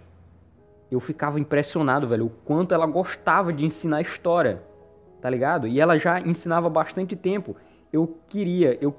eu 0.92 1.00
ficava 1.00 1.39
impressionado, 1.39 2.08
velho, 2.08 2.25
o 2.25 2.30
quanto 2.30 2.74
ela 2.74 2.88
gostava 2.88 3.54
de 3.54 3.63
ensinar 3.63 4.01
história, 4.01 4.63
tá 5.21 5.29
ligado? 5.29 5.67
E 5.67 5.79
ela 5.79 5.97
já 5.97 6.19
ensinava 6.19 6.69
bastante 6.69 7.15
tempo. 7.15 7.55
Eu 7.91 8.17
queria, 8.27 8.77
eu, 8.81 8.95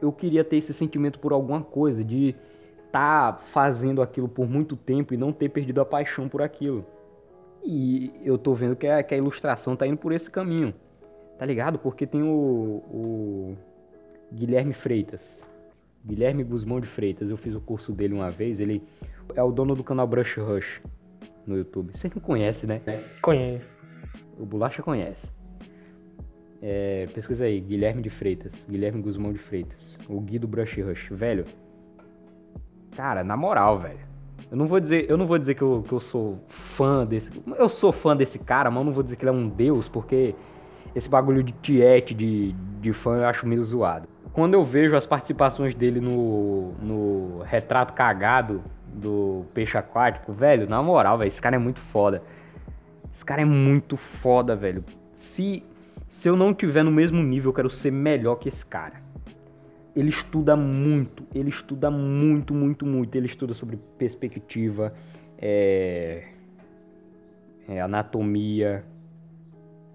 eu 0.00 0.12
queria 0.12 0.44
ter 0.44 0.56
esse 0.56 0.74
sentimento 0.74 1.18
por 1.18 1.32
alguma 1.32 1.62
coisa, 1.62 2.02
de 2.04 2.34
estar 2.86 3.32
tá 3.32 3.38
fazendo 3.52 4.02
aquilo 4.02 4.28
por 4.28 4.48
muito 4.48 4.76
tempo 4.76 5.14
e 5.14 5.16
não 5.16 5.32
ter 5.32 5.48
perdido 5.48 5.80
a 5.80 5.84
paixão 5.84 6.28
por 6.28 6.42
aquilo. 6.42 6.84
E 7.64 8.12
eu 8.24 8.36
tô 8.36 8.54
vendo 8.54 8.74
que 8.74 8.86
a, 8.86 9.02
que 9.02 9.14
a 9.14 9.16
ilustração 9.16 9.76
tá 9.76 9.86
indo 9.86 9.96
por 9.96 10.12
esse 10.12 10.30
caminho, 10.30 10.74
tá 11.38 11.46
ligado? 11.46 11.78
Porque 11.78 12.06
tem 12.06 12.22
o, 12.22 12.82
o 12.90 13.56
Guilherme 14.32 14.74
Freitas, 14.74 15.40
Guilherme 16.04 16.42
Guzmão 16.42 16.80
de 16.80 16.88
Freitas, 16.88 17.30
eu 17.30 17.36
fiz 17.36 17.54
o 17.54 17.60
curso 17.60 17.92
dele 17.92 18.14
uma 18.14 18.30
vez, 18.30 18.58
ele 18.58 18.82
é 19.36 19.42
o 19.42 19.52
dono 19.52 19.76
do 19.76 19.84
canal 19.84 20.06
Brush 20.06 20.36
Rush 20.38 20.82
no 21.46 21.56
YouTube. 21.56 21.92
Você 21.94 22.10
não 22.12 22.20
conhece, 22.20 22.66
né? 22.66 22.80
Conheço. 23.20 23.82
O 24.38 24.44
Bolacha 24.44 24.82
conhece. 24.82 25.30
É, 26.62 27.08
pesquisa 27.12 27.44
aí, 27.44 27.60
Guilherme 27.60 28.02
de 28.02 28.10
Freitas, 28.10 28.64
Guilherme 28.70 29.02
Guzmão 29.02 29.32
de 29.32 29.38
Freitas, 29.38 29.98
o 30.08 30.20
Guido 30.20 30.46
Brush 30.46 30.80
Rush, 30.80 31.08
velho. 31.10 31.44
Cara, 32.96 33.24
na 33.24 33.36
moral, 33.36 33.80
velho. 33.80 34.12
Eu 34.50 34.56
não 34.56 34.66
vou 34.66 34.78
dizer, 34.78 35.10
eu 35.10 35.16
não 35.16 35.26
vou 35.26 35.38
dizer 35.38 35.54
que 35.54 35.62
eu, 35.62 35.82
que 35.86 35.92
eu 35.92 36.00
sou 36.00 36.38
fã 36.48 37.04
desse, 37.04 37.30
eu 37.58 37.68
sou 37.68 37.90
fã 37.90 38.16
desse 38.16 38.38
cara, 38.38 38.70
mas 38.70 38.78
eu 38.80 38.84
não 38.84 38.92
vou 38.92 39.02
dizer 39.02 39.16
que 39.16 39.24
ele 39.24 39.30
é 39.30 39.32
um 39.32 39.48
deus, 39.48 39.88
porque 39.88 40.34
esse 40.94 41.08
bagulho 41.08 41.42
de 41.42 41.52
tiete 41.52 42.14
de, 42.14 42.52
de 42.80 42.92
fã 42.92 43.16
eu 43.16 43.26
acho 43.26 43.46
meio 43.46 43.64
zoado 43.64 44.06
quando 44.32 44.54
eu 44.54 44.64
vejo 44.64 44.96
as 44.96 45.06
participações 45.06 45.74
dele 45.74 46.00
no, 46.00 46.72
no 46.80 47.42
retrato 47.42 47.92
cagado 47.92 48.62
do 48.86 49.44
peixe 49.54 49.76
aquático, 49.76 50.32
velho, 50.32 50.68
na 50.68 50.82
moral, 50.82 51.18
velho, 51.18 51.28
esse 51.28 51.40
cara 51.40 51.56
é 51.56 51.58
muito 51.58 51.80
foda. 51.80 52.22
Esse 53.12 53.24
cara 53.24 53.42
é 53.42 53.44
muito 53.44 53.96
foda, 53.96 54.56
velho. 54.56 54.84
Se, 55.12 55.62
se 56.12 56.28
eu 56.28 56.36
não 56.36 56.52
tiver 56.52 56.82
no 56.82 56.90
mesmo 56.90 57.22
nível, 57.22 57.48
eu 57.48 57.54
quero 57.54 57.70
ser 57.70 57.90
melhor 57.90 58.36
que 58.36 58.46
esse 58.46 58.66
cara. 58.66 59.00
Ele 59.96 60.10
estuda 60.10 60.54
muito, 60.54 61.26
ele 61.34 61.48
estuda 61.48 61.90
muito, 61.90 62.52
muito, 62.52 62.84
muito. 62.84 63.16
Ele 63.16 63.24
estuda 63.24 63.54
sobre 63.54 63.78
perspectiva, 63.96 64.92
é, 65.38 66.28
é, 67.66 67.80
anatomia, 67.80 68.84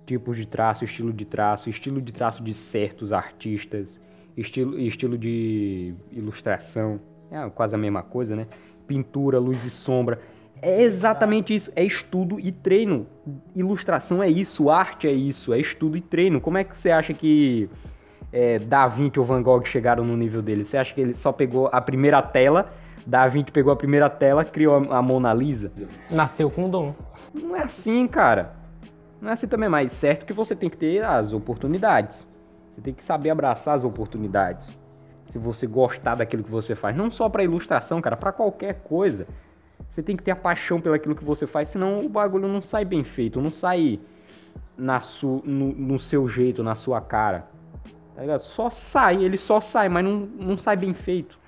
tipos 0.07 0.37
de 0.37 0.47
traço, 0.47 0.83
estilo 0.83 1.13
de 1.13 1.23
traço, 1.23 1.69
estilo 1.69 2.01
de 2.01 2.11
traço 2.11 2.41
de 2.43 2.51
certos 2.51 3.13
artistas 3.13 4.01
estilo, 4.35 4.79
estilo 4.79 5.17
de 5.17 5.93
ilustração, 6.11 6.99
é 7.31 7.49
quase 7.49 7.75
a 7.75 7.77
mesma 7.77 8.01
coisa, 8.01 8.35
né? 8.35 8.47
Pintura, 8.87 9.39
luz 9.39 9.65
e 9.65 9.69
sombra. 9.69 10.19
É 10.61 10.81
exatamente 10.81 11.53
isso, 11.53 11.71
é 11.75 11.83
estudo 11.83 12.39
e 12.39 12.51
treino. 12.51 13.05
Ilustração 13.55 14.21
é 14.23 14.29
isso, 14.29 14.69
arte 14.69 15.07
é 15.07 15.11
isso, 15.11 15.53
é 15.53 15.59
estudo 15.59 15.97
e 15.97 16.01
treino. 16.01 16.41
Como 16.41 16.57
é 16.57 16.63
que 16.63 16.79
você 16.79 16.89
acha 16.91 17.13
que 17.13 17.69
é, 18.31 18.59
Da 18.59 18.87
Vinci 18.87 19.19
ou 19.19 19.25
Van 19.25 19.41
Gogh 19.41 19.63
chegaram 19.65 20.03
no 20.03 20.17
nível 20.17 20.41
dele? 20.41 20.65
Você 20.65 20.77
acha 20.77 20.93
que 20.93 21.01
ele 21.01 21.13
só 21.13 21.31
pegou 21.31 21.69
a 21.71 21.79
primeira 21.79 22.21
tela, 22.21 22.71
Da 23.05 23.27
Vinci 23.27 23.51
pegou 23.51 23.71
a 23.71 23.75
primeira 23.75 24.09
tela, 24.09 24.43
criou 24.43 24.91
a 24.91 25.01
Mona 25.01 25.33
Lisa? 25.33 25.71
Nasceu 26.09 26.49
com 26.49 26.69
dom. 26.69 26.95
Não 27.33 27.55
é 27.55 27.63
assim, 27.63 28.07
cara. 28.07 28.53
Não 29.21 29.29
é 29.29 29.33
assim 29.33 29.47
também, 29.47 29.69
mas 29.69 29.93
certo 29.93 30.25
que 30.25 30.33
você 30.33 30.55
tem 30.55 30.69
que 30.69 30.77
ter 30.77 31.03
as 31.03 31.33
oportunidades. 31.33 32.27
Você 32.73 32.81
tem 32.81 32.93
que 32.93 33.03
saber 33.03 33.29
abraçar 33.29 33.75
as 33.75 33.83
oportunidades. 33.83 34.67
Se 35.25 35.37
você 35.37 35.67
gostar 35.67 36.15
daquilo 36.15 36.43
que 36.43 36.51
você 36.51 36.75
faz, 36.75 36.95
não 36.95 37.11
só 37.11 37.27
para 37.27 37.43
ilustração, 37.43 38.01
cara, 38.01 38.15
para 38.15 38.31
qualquer 38.31 38.75
coisa. 38.83 39.27
Você 39.89 40.03
tem 40.03 40.15
que 40.15 40.23
ter 40.23 40.31
a 40.31 40.35
paixão 40.35 40.79
pelaquilo 40.79 41.15
que 41.15 41.23
você 41.23 41.47
faz, 41.47 41.69
senão 41.69 42.05
o 42.05 42.09
bagulho 42.09 42.47
não 42.47 42.61
sai 42.61 42.85
bem 42.85 43.03
feito, 43.03 43.41
não 43.41 43.51
sai 43.51 43.99
na 44.77 44.99
su, 44.99 45.41
no, 45.43 45.73
no 45.73 45.99
seu 45.99 46.27
jeito, 46.27 46.63
na 46.63 46.75
sua 46.75 47.01
cara. 47.01 47.47
Tá 48.15 48.21
ligado? 48.21 48.41
Só 48.41 48.69
sai, 48.69 49.23
ele 49.23 49.37
só 49.37 49.59
sai, 49.59 49.89
mas 49.89 50.03
não, 50.03 50.27
não 50.37 50.57
sai 50.57 50.75
bem 50.75 50.93
feito. 50.93 51.39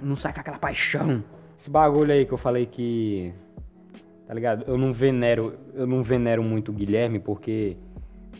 Não 0.00 0.16
sai 0.16 0.32
com 0.32 0.40
aquela 0.40 0.58
paixão. 0.58 1.22
Esse 1.58 1.68
bagulho 1.68 2.12
aí 2.12 2.24
que 2.24 2.32
eu 2.32 2.38
falei 2.38 2.66
que. 2.66 3.34
Tá 4.26 4.34
ligado? 4.34 4.64
Eu 4.66 4.78
não 4.78 4.92
venero, 4.92 5.58
eu 5.74 5.86
não 5.86 6.02
venero 6.02 6.42
muito 6.42 6.70
o 6.70 6.74
Guilherme 6.74 7.18
porque 7.18 7.76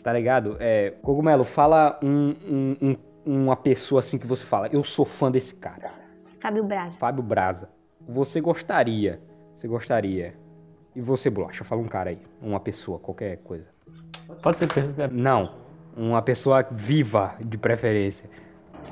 Tá 0.03 0.13
ligado? 0.13 0.57
É, 0.59 0.91
Cogumelo, 1.01 1.43
fala 1.43 1.99
um, 2.01 2.33
um, 2.47 2.75
um, 2.81 2.97
uma 3.43 3.55
pessoa 3.55 3.99
assim 3.99 4.17
que 4.17 4.25
você 4.25 4.43
fala, 4.45 4.67
eu 4.67 4.83
sou 4.83 5.05
fã 5.05 5.29
desse 5.29 5.55
cara. 5.55 5.91
Fábio 6.39 6.63
Braza. 6.63 6.97
Fábio 6.97 7.23
Braza. 7.23 7.69
Você 8.07 8.41
gostaria, 8.41 9.19
você 9.57 9.67
gostaria. 9.67 10.33
E 10.95 11.01
você, 11.01 11.29
Bolacha, 11.29 11.63
fala 11.63 11.81
um 11.81 11.87
cara 11.87 12.09
aí. 12.09 12.19
Uma 12.41 12.59
pessoa, 12.59 12.99
qualquer 12.99 13.37
coisa. 13.37 13.67
Pode 14.41 14.57
ser 14.57 14.67
Não. 15.11 15.55
Uma 15.95 16.21
pessoa 16.21 16.65
viva, 16.71 17.35
de 17.39 17.57
preferência. 17.57 18.29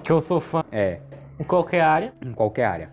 Que 0.03 0.11
eu 0.11 0.21
sou 0.21 0.39
fã. 0.39 0.63
É. 0.71 0.99
Em 1.39 1.43
qualquer 1.43 1.81
área. 1.81 2.13
Em 2.21 2.33
qualquer 2.33 2.65
área. 2.65 2.91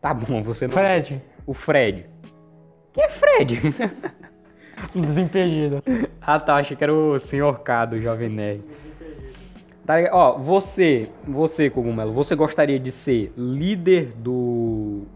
Tá 0.00 0.14
bom, 0.14 0.42
você 0.42 0.66
não. 0.66 0.74
Fred. 0.74 1.22
O 1.46 1.54
Fred. 1.54 2.06
Quem 2.92 3.04
é 3.04 3.08
Fred? 3.08 3.60
Desimpedido. 4.94 5.82
ah 6.20 6.38
tá, 6.38 6.56
achei 6.56 6.76
que 6.76 6.84
era 6.84 6.94
o 6.94 7.18
senhor 7.18 7.60
K 7.60 7.86
do 7.86 8.00
Jovem 8.00 8.28
Nerd. 8.28 8.64
Tá, 9.88 9.94
ó, 10.12 10.36
você, 10.36 11.08
você, 11.26 11.70
Cogumelo, 11.70 12.12
você 12.12 12.36
gostaria 12.36 12.78
de 12.78 12.92
ser 12.92 13.32
líder 13.34 14.12
do 14.16 15.06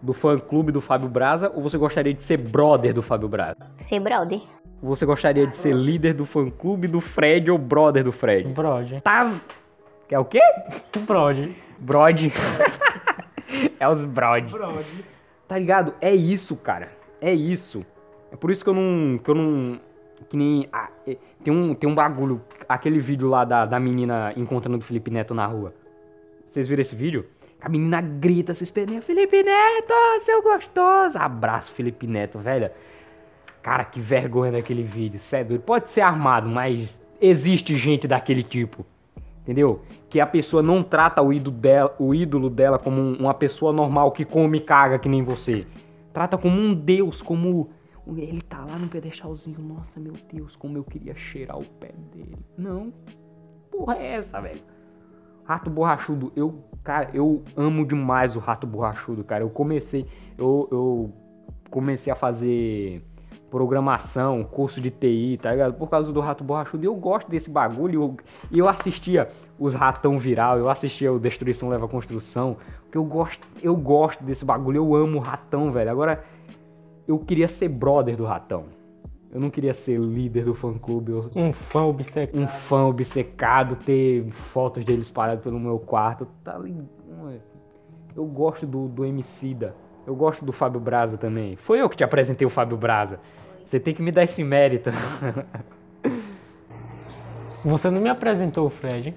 do 0.00 0.14
fã 0.14 0.38
clube 0.38 0.72
do 0.72 0.80
Fábio 0.80 1.06
Braza 1.06 1.52
ou 1.54 1.62
você 1.62 1.76
gostaria 1.76 2.14
de 2.14 2.22
ser 2.22 2.38
brother 2.38 2.94
do 2.94 3.02
Fábio 3.02 3.28
Braza? 3.28 3.58
Ser 3.78 4.00
brother. 4.00 4.40
Você 4.82 5.04
gostaria 5.04 5.46
de 5.46 5.54
ser 5.54 5.74
líder 5.74 6.14
do 6.14 6.24
fã 6.24 6.48
clube 6.48 6.88
do 6.88 6.98
Fred 6.98 7.50
ou 7.50 7.58
brother 7.58 8.02
do 8.02 8.10
Fred? 8.10 8.48
Brother. 8.54 9.02
Tá. 9.02 9.34
Quer 10.08 10.18
o 10.18 10.24
quê? 10.24 10.40
Brother. 11.06 11.50
Brod. 11.78 12.32
é 13.78 13.86
os 13.86 14.06
brod. 14.06 14.50
Brother. 14.50 14.86
Tá 15.46 15.58
ligado? 15.58 15.92
É 16.00 16.14
isso, 16.14 16.56
cara. 16.56 16.88
É 17.20 17.34
isso. 17.34 17.84
É 18.32 18.36
por 18.36 18.50
isso 18.50 18.64
que 18.64 18.70
eu 18.70 18.74
não. 18.74 19.18
Que 19.18 19.30
eu 19.30 19.34
não. 19.34 19.78
Que 20.28 20.36
nem. 20.36 20.68
Ah, 20.72 20.88
tem, 21.42 21.52
um, 21.52 21.74
tem 21.74 21.88
um 21.88 21.94
bagulho. 21.94 22.40
Aquele 22.68 23.00
vídeo 23.00 23.28
lá 23.28 23.44
da, 23.44 23.66
da 23.66 23.80
menina 23.80 24.32
encontrando 24.36 24.78
o 24.78 24.82
Felipe 24.82 25.10
Neto 25.10 25.34
na 25.34 25.46
rua. 25.46 25.74
Vocês 26.48 26.68
viram 26.68 26.82
esse 26.82 26.94
vídeo? 26.94 27.26
A 27.60 27.68
menina 27.68 28.00
grita, 28.00 28.54
se 28.54 28.64
espelha, 28.64 29.02
Felipe 29.02 29.42
Neto, 29.42 29.92
seu 30.22 30.42
gostoso. 30.42 31.18
Abraço, 31.18 31.72
Felipe 31.72 32.06
Neto, 32.06 32.38
velho. 32.38 32.70
Cara, 33.62 33.84
que 33.84 34.00
vergonha 34.00 34.52
daquele 34.52 34.82
vídeo. 34.82 35.20
Sério, 35.20 35.60
pode 35.60 35.92
ser 35.92 36.00
armado, 36.00 36.48
mas 36.48 36.98
existe 37.20 37.76
gente 37.76 38.08
daquele 38.08 38.42
tipo. 38.42 38.86
Entendeu? 39.42 39.82
Que 40.08 40.20
a 40.20 40.26
pessoa 40.26 40.62
não 40.62 40.82
trata 40.82 41.20
o 41.20 41.32
ídolo 41.32 41.56
dela, 41.56 41.94
o 41.98 42.14
ídolo 42.14 42.48
dela 42.48 42.78
como 42.78 43.00
uma 43.00 43.34
pessoa 43.34 43.72
normal 43.72 44.10
que 44.12 44.24
come 44.24 44.58
e 44.58 44.62
caga 44.62 44.98
que 44.98 45.08
nem 45.08 45.22
você. 45.22 45.66
Trata 46.12 46.38
como 46.38 46.58
um 46.58 46.74
deus, 46.74 47.20
como 47.20 47.70
ele 48.18 48.40
tá 48.42 48.64
lá 48.64 48.78
no 48.78 48.88
pedestalzinho. 48.88 49.60
Nossa, 49.60 50.00
meu 50.00 50.14
Deus, 50.32 50.56
como 50.56 50.76
eu 50.76 50.84
queria 50.84 51.14
cheirar 51.14 51.58
o 51.58 51.64
pé 51.64 51.92
dele. 52.12 52.36
Não. 52.56 52.92
Porra 53.70 53.96
é 53.96 54.14
essa, 54.14 54.40
velho? 54.40 54.60
Rato 55.44 55.70
borrachudo, 55.70 56.32
eu, 56.36 56.64
cara, 56.82 57.10
eu 57.12 57.42
amo 57.56 57.84
demais 57.84 58.36
o 58.36 58.38
rato 58.38 58.66
borrachudo, 58.66 59.24
cara. 59.24 59.42
Eu 59.42 59.50
comecei, 59.50 60.06
eu, 60.38 60.68
eu 60.70 61.12
comecei 61.70 62.12
a 62.12 62.16
fazer 62.16 63.02
programação, 63.50 64.44
curso 64.44 64.80
de 64.80 64.90
TI, 64.90 65.38
tá 65.42 65.50
ligado? 65.50 65.74
Por 65.74 65.90
causa 65.90 66.12
do 66.12 66.20
rato 66.20 66.44
borrachudo. 66.44 66.84
Eu 66.84 66.94
gosto 66.94 67.28
desse 67.28 67.50
bagulho. 67.50 67.92
E 67.92 68.56
eu, 68.56 68.64
eu, 68.64 68.68
assistia 68.68 69.28
os 69.58 69.74
ratão 69.74 70.18
viral, 70.18 70.56
eu 70.56 70.70
assistia 70.70 71.12
o 71.12 71.18
Destruição 71.18 71.68
Leva 71.68 71.88
Construção. 71.88 72.56
Porque 72.82 72.96
eu 72.96 73.04
gosto, 73.04 73.46
eu 73.60 73.76
gosto 73.76 74.22
desse 74.22 74.44
bagulho, 74.44 74.76
eu 74.76 74.94
amo 74.94 75.18
o 75.18 75.20
ratão, 75.20 75.72
velho. 75.72 75.90
Agora, 75.90 76.24
eu 77.10 77.18
queria 77.18 77.48
ser 77.48 77.68
brother 77.68 78.16
do 78.16 78.24
ratão. 78.24 78.66
Eu 79.32 79.40
não 79.40 79.50
queria 79.50 79.74
ser 79.74 79.98
líder 79.98 80.44
do 80.44 80.54
fã 80.54 80.78
clube. 80.78 81.10
Eu... 81.10 81.28
Um 81.34 81.52
fã 81.52 81.84
obcecado. 81.84 82.40
Um 82.40 82.46
fã 82.46 82.84
obcecado, 82.84 83.74
ter 83.76 84.30
fotos 84.52 84.84
dele 84.84 85.02
espalhadas 85.02 85.42
pelo 85.42 85.58
meu 85.58 85.78
quarto. 85.78 86.26
Tá 86.44 86.54
ali. 86.54 86.76
Eu 88.14 88.24
gosto 88.26 88.66
do, 88.66 88.86
do 88.88 89.04
Emicida. 89.04 89.74
Eu 90.06 90.14
gosto 90.14 90.44
do 90.44 90.52
Fábio 90.52 90.80
Braza 90.80 91.18
também. 91.18 91.56
Foi 91.56 91.80
eu 91.80 91.88
que 91.88 91.96
te 91.96 92.04
apresentei 92.04 92.46
o 92.46 92.50
Fábio 92.50 92.76
Braza. 92.76 93.18
Você 93.64 93.80
tem 93.80 93.94
que 93.94 94.02
me 94.02 94.12
dar 94.12 94.24
esse 94.24 94.42
mérito. 94.42 94.90
Você 97.64 97.90
não 97.90 98.00
me 98.00 98.08
apresentou 98.08 98.66
o 98.66 98.70
Fred. 98.70 99.14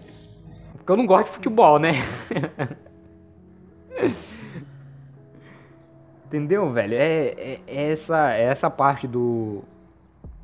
Porque 0.73 0.91
eu 0.91 0.97
não 0.97 1.05
gosto 1.05 1.27
de 1.27 1.35
futebol, 1.35 1.79
né? 1.79 1.93
Entendeu, 6.33 6.73
velho? 6.73 6.95
É, 6.95 7.27
é, 7.27 7.59
é 7.67 7.91
essa, 7.91 8.33
é 8.33 8.45
essa 8.45 8.67
parte 8.67 9.07
do 9.07 9.61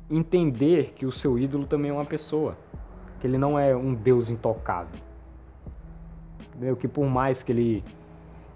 entender 0.08 0.92
que 0.94 1.04
o 1.04 1.10
seu 1.10 1.36
ídolo 1.36 1.66
também 1.66 1.90
é 1.90 1.92
uma 1.92 2.04
pessoa. 2.04 2.56
Que 3.18 3.26
ele 3.26 3.36
não 3.36 3.58
é 3.58 3.74
um 3.74 3.92
deus 3.92 4.30
intocável. 4.30 5.00
Entendeu? 6.46 6.76
Que 6.76 6.86
por 6.86 7.06
mais 7.06 7.42
que 7.42 7.50
ele 7.50 7.84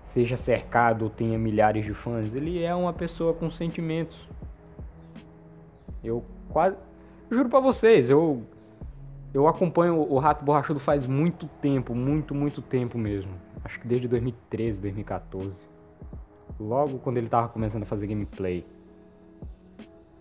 seja 0.05 0.37
cercado 0.37 1.03
ou 1.03 1.11
tenha 1.11 1.37
milhares 1.37 1.85
de 1.85 1.93
fãs, 1.93 2.33
ele 2.33 2.63
é 2.63 2.73
uma 2.73 2.93
pessoa 2.93 3.35
com 3.35 3.51
sentimentos. 3.51 4.17
Eu 6.05 6.25
quase. 6.51 6.77
Juro 7.33 7.49
pra 7.49 7.59
vocês, 7.59 8.09
eu 8.09 8.45
eu 9.35 9.49
acompanho 9.49 9.97
o 9.97 10.21
Rato 10.21 10.45
Borrachudo 10.45 10.79
faz 10.79 11.05
muito 11.05 11.49
tempo, 11.61 11.97
muito, 11.97 12.33
muito 12.33 12.63
tempo 12.63 12.97
mesmo. 12.97 13.33
Acho 13.65 13.81
que 13.81 13.89
desde 13.89 14.07
2013, 14.07 14.79
2014. 14.81 15.74
Logo 16.59 16.99
quando 16.99 17.17
ele 17.17 17.29
tava 17.29 17.49
começando 17.49 17.83
a 17.83 17.87
fazer 17.87 18.07
gameplay. 18.07 18.65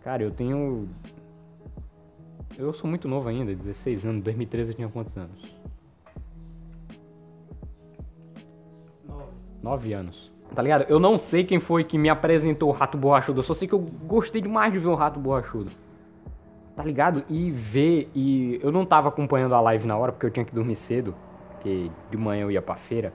Cara, 0.02 0.24
eu 0.24 0.32
tenho. 0.32 0.88
Eu 2.58 2.74
sou 2.74 2.90
muito 2.90 3.08
novo 3.08 3.30
ainda, 3.30 3.54
16 3.54 4.06
anos. 4.06 4.24
2013 4.24 4.72
eu 4.72 4.75
tinha 4.75 4.90
quantos 4.90 5.18
anos? 5.18 5.56
9. 9.08 9.24
9 9.62 9.94
anos. 9.94 10.32
Tá 10.54 10.62
ligado? 10.62 10.86
Eu 10.88 11.00
não 11.00 11.18
sei 11.18 11.44
quem 11.44 11.60
foi 11.60 11.84
que 11.84 11.98
me 11.98 12.10
apresentou 12.10 12.70
o 12.70 12.72
Rato 12.72 12.98
Borrachudo. 12.98 13.40
Eu 13.40 13.44
só 13.44 13.54
sei 13.54 13.68
que 13.68 13.74
eu 13.74 13.80
gostei 13.80 14.42
demais 14.42 14.72
de 14.72 14.80
ver 14.80 14.88
o 14.88 14.96
Rato 14.96 15.20
Borrachudo 15.20 15.72
tá 16.75 16.84
ligado? 16.84 17.24
E 17.30 17.52
ver, 17.52 18.10
e 18.13 18.60
eu 18.62 18.72
não 18.72 18.86
tava 18.86 19.10
acompanhando 19.10 19.54
a 19.56 19.62
live 19.62 19.88
na 19.88 19.98
hora 19.98 20.12
porque 20.12 20.25
eu 20.25 20.32
tinha 20.32 20.46
que 20.46 20.54
dormir 20.54 20.75
cedo, 20.75 21.16
porque 21.52 21.90
de 22.10 22.18
manhã 22.18 22.44
eu 22.44 22.52
ia 22.52 22.62
pra 22.62 22.75
feira, 22.75 23.13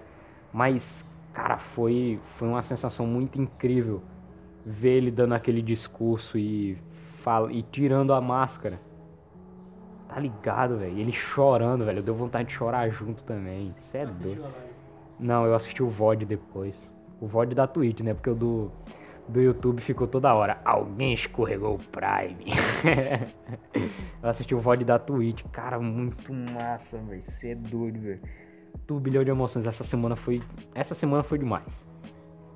mas, 0.53 1.05
cara, 1.39 1.57
foi, 1.57 2.19
foi 2.37 2.49
uma 2.49 2.65
sensação 2.65 3.07
muito 3.07 3.41
incrível 3.41 4.03
ver 4.67 4.97
ele 4.97 5.11
dando 5.11 5.35
aquele 5.35 5.63
discurso 5.63 6.37
e, 6.37 6.77
fala, 7.23 7.53
e 7.53 7.63
tirando 7.63 8.13
a 8.13 8.21
máscara. 8.21 8.81
Tá 10.09 10.19
ligado, 10.19 10.79
velho? 10.79 10.99
Ele 10.99 11.13
chorando, 11.13 11.85
velho. 11.85 12.03
Deu 12.03 12.15
vontade 12.15 12.49
de 12.49 12.55
chorar 12.55 12.91
junto 12.91 13.23
também. 13.23 13.73
Isso 13.79 13.97
é 13.97 14.05
doido. 14.05 14.43
Não, 15.19 15.47
eu 15.47 15.55
assisti 15.55 15.81
o 15.81 15.89
VOD 15.89 16.25
depois. 16.25 16.77
O 17.21 17.27
VOD 17.27 17.55
da 17.55 17.69
Twitch, 17.69 18.01
né? 18.01 18.15
Porque 18.15 18.31
o 18.31 18.35
do 18.35 18.73
do 19.29 19.43
YouTube 19.43 19.83
ficou 19.83 20.09
toda 20.09 20.35
hora. 20.35 20.59
Alguém 20.65 21.13
escorregou 21.13 21.75
o 21.75 21.79
Prime. 21.79 22.47
eu 24.23 24.29
assisti 24.29 24.55
o 24.55 24.61
VOD 24.61 24.85
da 24.85 24.99
Twitch. 24.99 25.45
Cara, 25.53 25.79
muito 25.79 26.33
massa, 26.33 26.97
velho. 26.97 27.21
Você 27.21 27.51
é 27.51 27.55
doido, 27.55 28.01
velho. 28.01 28.21
Turbilhão 28.89 29.23
de 29.23 29.31
emoções. 29.31 29.67
Essa 29.67 29.85
semana 29.85 30.17
foi. 30.17 30.43
Essa 30.75 30.95
semana 30.95 31.23
foi 31.23 31.37
demais. 31.39 31.87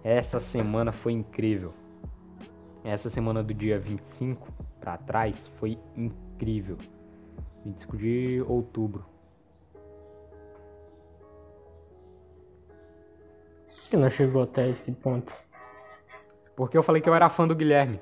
Essa 0.02 0.40
semana 0.40 0.90
foi 0.90 1.12
incrível. 1.12 1.74
Essa 2.82 3.10
semana 3.10 3.42
do 3.42 3.52
dia 3.52 3.78
25 3.78 4.48
pra 4.80 4.96
trás 4.96 5.46
foi 5.58 5.78
incrível. 5.94 6.78
25 7.66 7.96
de 7.98 8.42
outubro. 8.48 9.04
Que 13.90 13.96
não 13.98 14.08
chegou 14.08 14.44
até 14.44 14.70
esse 14.70 14.90
ponto. 14.90 15.34
Porque 16.56 16.78
eu 16.78 16.82
falei 16.82 17.02
que 17.02 17.10
eu 17.10 17.14
era 17.14 17.28
fã 17.28 17.46
do 17.46 17.54
Guilherme. 17.54 18.00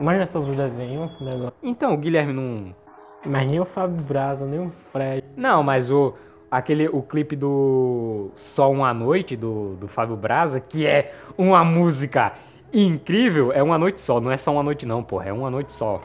Mas 0.00 0.16
não 0.16 0.22
é 0.22 0.26
sobre 0.26 0.50
o 0.50 0.56
desenho, 0.56 1.08
negócio. 1.20 1.54
Então, 1.62 1.94
o 1.94 1.96
Guilherme 1.96 2.32
não. 2.32 2.87
Mas 3.24 3.50
nem 3.50 3.60
o 3.60 3.64
Fábio 3.64 4.02
Braza, 4.02 4.46
nem 4.46 4.60
o 4.60 4.72
Fred. 4.92 5.24
Não, 5.36 5.62
mas 5.62 5.90
o. 5.90 6.14
Aquele, 6.50 6.88
o 6.88 7.02
clipe 7.02 7.36
do 7.36 8.30
Só 8.36 8.70
Uma 8.70 8.94
Noite, 8.94 9.36
do, 9.36 9.76
do 9.76 9.86
Fábio 9.86 10.16
Braza, 10.16 10.58
que 10.58 10.86
é 10.86 11.14
uma 11.36 11.62
música 11.62 12.32
incrível, 12.72 13.52
é 13.52 13.62
uma 13.62 13.76
noite 13.76 14.00
só, 14.00 14.18
não 14.18 14.30
é 14.30 14.38
só 14.38 14.52
uma 14.52 14.62
noite 14.62 14.86
não, 14.86 15.02
porra, 15.02 15.28
é 15.28 15.32
uma 15.32 15.50
noite 15.50 15.72
só. 15.72 16.00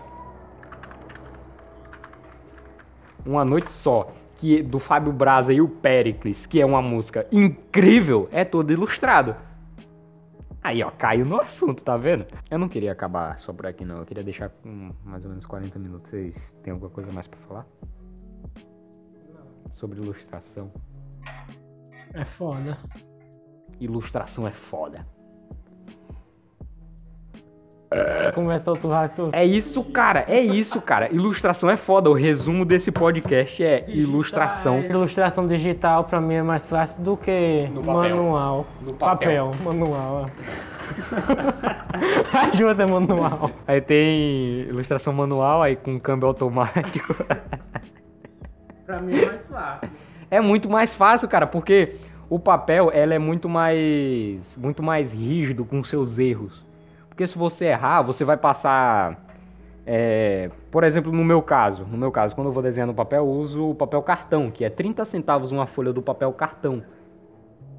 Uma 3.25 3.45
noite 3.45 3.71
só 3.71 4.11
que 4.37 4.61
do 4.61 4.79
Fábio 4.79 5.13
Braza 5.13 5.53
e 5.53 5.61
o 5.61 5.69
Pericles, 5.69 6.45
que 6.45 6.59
é 6.59 6.65
uma 6.65 6.81
música 6.81 7.25
incrível, 7.31 8.27
é 8.31 8.43
todo 8.43 8.71
ilustrado. 8.71 9.35
Aí, 10.63 10.81
ó, 10.81 10.89
caiu 10.91 11.25
no 11.25 11.41
assunto, 11.41 11.83
tá 11.83 11.97
vendo? 11.97 12.25
Eu 12.49 12.57
não 12.57 12.69
queria 12.69 12.93
acabar 12.93 13.37
só 13.39 13.51
por 13.51 13.65
aqui, 13.67 13.83
não. 13.83 13.97
Eu 13.97 14.05
queria 14.05 14.23
deixar 14.23 14.47
com 14.49 14.93
mais 15.03 15.25
ou 15.25 15.29
menos 15.29 15.45
40 15.45 15.77
minutos. 15.77 16.09
Vocês 16.09 16.53
têm 16.63 16.71
alguma 16.71 16.89
coisa 16.89 17.11
mais 17.11 17.27
pra 17.27 17.37
falar? 17.41 17.67
Não. 19.33 19.73
Sobre 19.73 19.99
ilustração. 19.99 20.71
É 22.13 22.23
foda. 22.23 22.77
Ilustração 23.77 24.47
é 24.47 24.51
foda. 24.51 25.05
Começa 28.33 28.69
outro 28.71 28.89
raciocínio. 28.89 29.29
É 29.33 29.45
isso, 29.45 29.83
cara. 29.83 30.25
É 30.27 30.39
isso, 30.39 30.81
cara. 30.81 31.13
Ilustração 31.13 31.69
é 31.69 31.77
foda. 31.77 32.09
O 32.09 32.13
resumo 32.13 32.65
desse 32.65 32.91
podcast 32.91 33.63
é 33.63 33.85
ilustração. 33.89 34.79
Ilustração 34.81 35.45
digital 35.45 36.03
pra 36.05 36.19
mim 36.21 36.35
é 36.35 36.43
mais 36.43 36.69
fácil 36.69 37.01
do 37.03 37.15
que 37.17 37.67
No 37.73 37.83
papel. 37.83 38.15
manual. 38.17 38.67
No 38.81 38.93
papel. 38.93 39.51
manual. 39.63 40.29
Ajuda 42.51 42.85
manual. 42.87 43.51
Aí 43.67 43.81
tem 43.81 44.61
ilustração 44.69 45.13
manual, 45.13 45.61
aí 45.61 45.75
com 45.75 45.99
câmbio 45.99 46.27
automático. 46.27 47.15
Pra 48.85 48.99
mim 48.99 49.17
é 49.17 49.25
mais 49.25 49.41
fácil. 49.49 49.89
É 50.29 50.41
muito 50.41 50.69
mais 50.69 50.95
fácil, 50.95 51.27
cara, 51.27 51.45
porque 51.47 51.95
o 52.29 52.39
papel 52.39 52.89
ela 52.93 53.13
é 53.13 53.19
muito 53.19 53.47
mais 53.47 54.55
muito 54.57 54.81
mais 54.81 55.13
rígido 55.13 55.63
com 55.63 55.83
seus 55.83 56.17
erros. 56.17 56.65
Porque 57.13 57.27
se 57.27 57.37
você 57.37 57.65
errar, 57.65 58.01
você 58.01 58.25
vai 58.25 58.37
passar 58.37 59.23
é, 59.85 60.49
por 60.71 60.83
exemplo, 60.83 61.11
no 61.11 61.23
meu 61.23 61.41
caso, 61.41 61.85
no 61.85 61.97
meu 61.97 62.11
caso, 62.11 62.33
quando 62.33 62.47
eu 62.47 62.53
vou 62.53 62.63
desenhar 62.63 62.87
no 62.87 62.93
papel, 62.93 63.23
eu 63.23 63.29
uso 63.29 63.69
o 63.69 63.75
papel 63.75 64.01
cartão, 64.01 64.49
que 64.49 64.65
é 64.65 64.69
30 64.69 65.05
centavos 65.05 65.51
uma 65.51 65.67
folha 65.67 65.91
do 65.91 66.01
papel 66.01 66.31
cartão. 66.33 66.83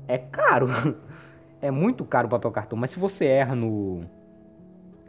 É 0.07 0.19
caro. 0.19 0.69
É 1.63 1.71
muito 1.71 2.05
caro 2.05 2.27
o 2.27 2.31
papel 2.31 2.51
cartão, 2.51 2.77
mas 2.77 2.91
se 2.91 2.99
você 2.99 3.25
erra 3.25 3.55
no 3.55 4.05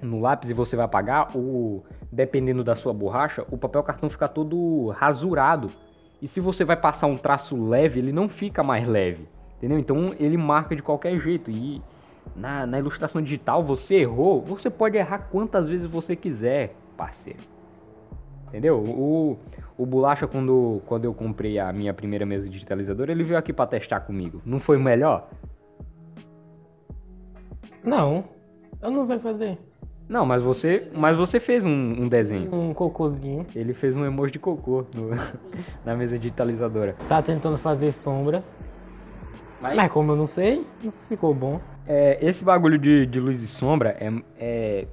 no 0.02 0.22
lápis 0.22 0.50
e 0.50 0.54
você 0.54 0.74
vai 0.78 0.86
apagar, 0.86 1.36
o 1.36 1.84
dependendo 2.10 2.64
da 2.64 2.78
sua 2.78 2.94
borracha, 2.94 3.46
o 3.52 3.58
papel 3.58 3.84
cartão 3.84 4.10
fica 4.10 4.26
todo 4.30 4.88
rasurado. 4.92 5.70
E 6.22 6.30
se 6.30 6.40
você 6.40 6.64
vai 6.64 6.78
passar 6.78 7.08
um 7.08 7.18
traço 7.18 7.62
leve, 7.62 8.00
ele 8.00 8.14
não 8.14 8.30
fica 8.30 8.64
mais 8.64 8.88
leve. 8.88 9.28
Entendeu? 9.58 9.78
Então 9.78 10.16
ele 10.18 10.38
marca 10.38 10.74
de 10.74 10.82
qualquer 10.82 11.20
jeito. 11.20 11.52
E 11.52 11.82
na, 12.36 12.66
na 12.66 12.80
ilustração 12.80 13.22
digital, 13.22 13.64
você 13.64 13.96
errou, 13.96 14.42
você 14.42 14.70
pode 14.70 14.98
errar 14.98 15.28
quantas 15.32 15.68
vezes 15.68 15.86
você 15.88 16.16
quiser, 16.16 16.76
parceiro. 16.98 17.40
Entendeu? 18.48 18.80
O, 18.80 19.38
o 19.78 19.86
Bolacha, 19.86 20.28
quando, 20.28 20.82
quando 20.86 21.06
eu 21.06 21.14
comprei 21.14 21.60
a 21.60 21.74
minha 21.74 21.94
primeira 21.94 22.26
mesa 22.26 22.48
digitalizadora, 22.48 23.12
ele 23.12 23.24
veio 23.24 23.38
aqui 23.38 23.52
para 23.52 23.68
testar 23.68 24.00
comigo. 24.02 24.42
Não 24.46 24.60
foi 24.60 24.78
melhor? 24.78 25.28
Não, 27.84 28.24
eu 28.82 28.90
não 28.92 29.06
sei 29.06 29.20
fazer. 29.20 29.58
Não, 30.08 30.26
mas 30.26 30.42
você, 30.44 30.88
mas 30.94 31.18
você 31.18 31.40
fez 31.40 31.66
um, 31.66 31.70
um 31.72 32.08
desenho. 32.08 32.54
Um 32.54 32.74
cocôzinho. 32.74 33.46
Ele 33.56 33.74
fez 33.74 33.96
um 33.98 34.06
emoji 34.06 34.34
de 34.34 34.40
cocô 34.40 34.86
no- 34.94 35.10
na 35.84 35.96
mesa 35.96 36.18
digitalizadora. 36.18 36.96
Tá 37.10 37.22
tentando 37.22 37.58
fazer 37.58 37.92
sombra. 37.92 38.44
Mas- 39.66 39.78
Mas 39.78 39.92
como 39.92 40.12
eu 40.12 40.16
não 40.16 40.28
sei, 40.28 40.66
não 40.84 40.92
ficou 40.92 41.34
bom. 41.34 41.60
É, 41.88 42.18
esse 42.24 42.44
bagulho 42.46 42.78
de, 42.78 43.06
de 43.08 43.20
luz 43.20 43.42
e 43.42 43.48
sombra 43.48 43.98
é, 44.00 44.12
é 44.38 44.88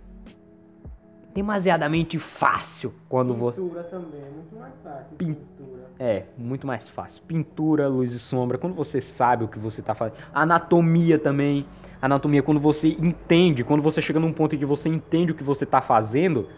demasiadamente 1.34 2.18
fácil 2.18 2.92
quando 3.08 3.34
você. 3.34 3.60
Pintura 3.60 3.82
também, 3.84 4.20
é 4.20 4.30
muito 4.30 4.56
mais 4.56 4.74
fácil. 4.82 5.16
Pin- 5.16 5.34
Pintura. 5.34 5.82
É, 5.98 6.24
muito 6.36 6.66
mais 6.66 6.88
fácil. 6.88 7.22
Pintura, 7.24 7.86
luz 7.88 8.12
e 8.12 8.18
sombra, 8.18 8.56
quando 8.58 8.74
você 8.74 9.00
sabe 9.00 9.44
o 9.44 9.48
que 9.48 9.58
você 9.58 9.80
tá 9.82 9.94
fazendo. 9.94 10.16
Anatomia 10.34 11.18
também. 11.18 11.66
Anatomia, 12.00 12.42
quando 12.42 12.58
você 12.60 12.88
entende, 12.88 13.62
quando 13.62 13.82
você 13.82 14.00
chega 14.02 14.18
num 14.18 14.32
ponto 14.32 14.54
em 14.54 14.58
que 14.58 14.66
você 14.66 14.88
entende 14.88 15.32
o 15.32 15.34
que 15.34 15.44
você 15.44 15.64
tá 15.64 15.80
fazendo, 15.80 16.48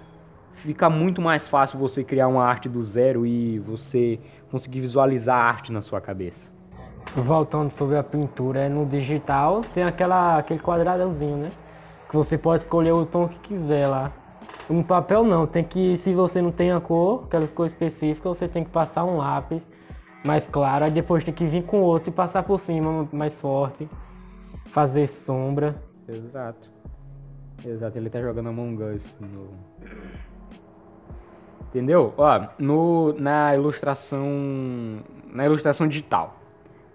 fica 0.54 0.88
muito 0.88 1.20
mais 1.20 1.46
fácil 1.46 1.78
você 1.78 2.02
criar 2.02 2.28
uma 2.28 2.42
arte 2.44 2.68
do 2.68 2.82
zero 2.82 3.26
e 3.26 3.58
você 3.58 4.18
conseguir 4.50 4.80
visualizar 4.80 5.36
a 5.36 5.44
arte 5.44 5.70
na 5.70 5.82
sua 5.82 6.00
cabeça. 6.00 6.53
Voltando 7.16 7.70
sobre 7.70 7.96
a 7.96 8.02
pintura, 8.02 8.60
é 8.60 8.68
no 8.68 8.84
digital 8.84 9.60
tem 9.72 9.84
aquela, 9.84 10.38
aquele 10.38 10.58
quadradãozinho, 10.58 11.36
né? 11.36 11.52
Que 12.08 12.16
você 12.16 12.36
pode 12.36 12.62
escolher 12.62 12.92
o 12.92 13.06
tom 13.06 13.28
que 13.28 13.38
quiser 13.38 13.86
lá. 13.86 14.12
No 14.68 14.82
papel 14.82 15.22
não, 15.22 15.46
tem 15.46 15.62
que, 15.62 15.96
se 15.96 16.12
você 16.12 16.42
não 16.42 16.50
tem 16.50 16.72
a 16.72 16.80
cor, 16.80 17.24
aquelas 17.24 17.52
cores 17.52 17.72
específicas, 17.72 18.36
você 18.36 18.48
tem 18.48 18.64
que 18.64 18.70
passar 18.70 19.04
um 19.04 19.18
lápis 19.18 19.70
mais 20.24 20.48
claro, 20.48 20.84
aí 20.86 20.90
depois 20.90 21.22
tem 21.22 21.32
que 21.32 21.46
vir 21.46 21.64
com 21.64 21.82
outro 21.82 22.10
e 22.10 22.12
passar 22.12 22.42
por 22.42 22.58
cima 22.58 23.08
mais 23.12 23.34
forte, 23.34 23.88
fazer 24.72 25.06
sombra. 25.08 25.76
Exato. 26.08 26.68
Exato, 27.64 27.96
ele 27.96 28.10
tá 28.10 28.20
jogando 28.20 28.48
Among 28.48 28.82
Us 28.82 29.02
no... 29.20 29.48
Entendeu? 31.68 32.12
Ó, 32.16 32.46
no, 32.58 33.12
na 33.14 33.54
ilustração. 33.54 34.22
Na 35.32 35.44
ilustração 35.44 35.88
digital. 35.88 36.36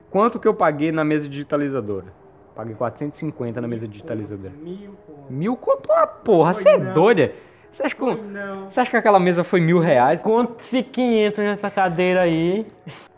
Quanto 0.10 0.40
que 0.40 0.48
eu 0.48 0.54
paguei 0.54 0.92
na 0.92 1.04
mesa 1.04 1.28
digitalizadora? 1.28 2.08
Paguei 2.56 2.76
450 2.76 3.62
na 3.62 3.68
mesa 3.68 3.88
digitalizadora. 3.88 4.54
Mil, 4.62 4.96
Mil 5.30 5.56
conto 5.56 5.92
uma 5.92 6.08
porra, 6.08 6.54
você 6.54 6.70
é 6.70 6.78
doida? 6.78 7.32
Você 7.72 7.84
acha, 7.84 7.96
que, 7.96 8.02
você 8.02 8.80
acha 8.80 8.90
que 8.90 8.98
aquela 8.98 9.20
mesa 9.20 9.44
foi 9.44 9.60
mil 9.62 9.80
reais? 9.80 10.22
Quanto 10.22 10.58
500 10.84 11.38
nessa 11.38 11.70
cadeira 11.70 12.22
aí? 12.22 12.66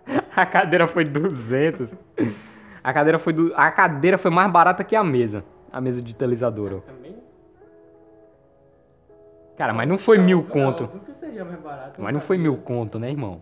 A 0.36 0.46
cadeira 0.46 0.88
foi 0.88 1.06
200. 1.06 1.94
A 2.84 2.94
cadeira 2.94 3.20
foi, 3.20 3.32
du... 3.32 3.54
a 3.56 3.70
cadeira 3.72 4.18
foi 4.18 4.32
mais 4.32 4.52
barata 4.52 4.84
que 4.84 4.96
a 4.96 5.04
mesa. 5.04 5.44
A 5.72 5.80
mesa 5.80 6.02
digitalizadora. 6.02 6.80
Também? 6.80 7.16
Cara, 9.58 9.74
mas 9.74 9.88
não 9.88 9.98
foi 9.98 10.18
mil 10.18 10.44
conto. 10.44 10.90
Mas 11.98 12.14
não 12.14 12.22
foi 12.22 12.38
mil 12.38 12.58
conto, 12.58 12.98
né, 12.98 13.10
irmão? 13.12 13.42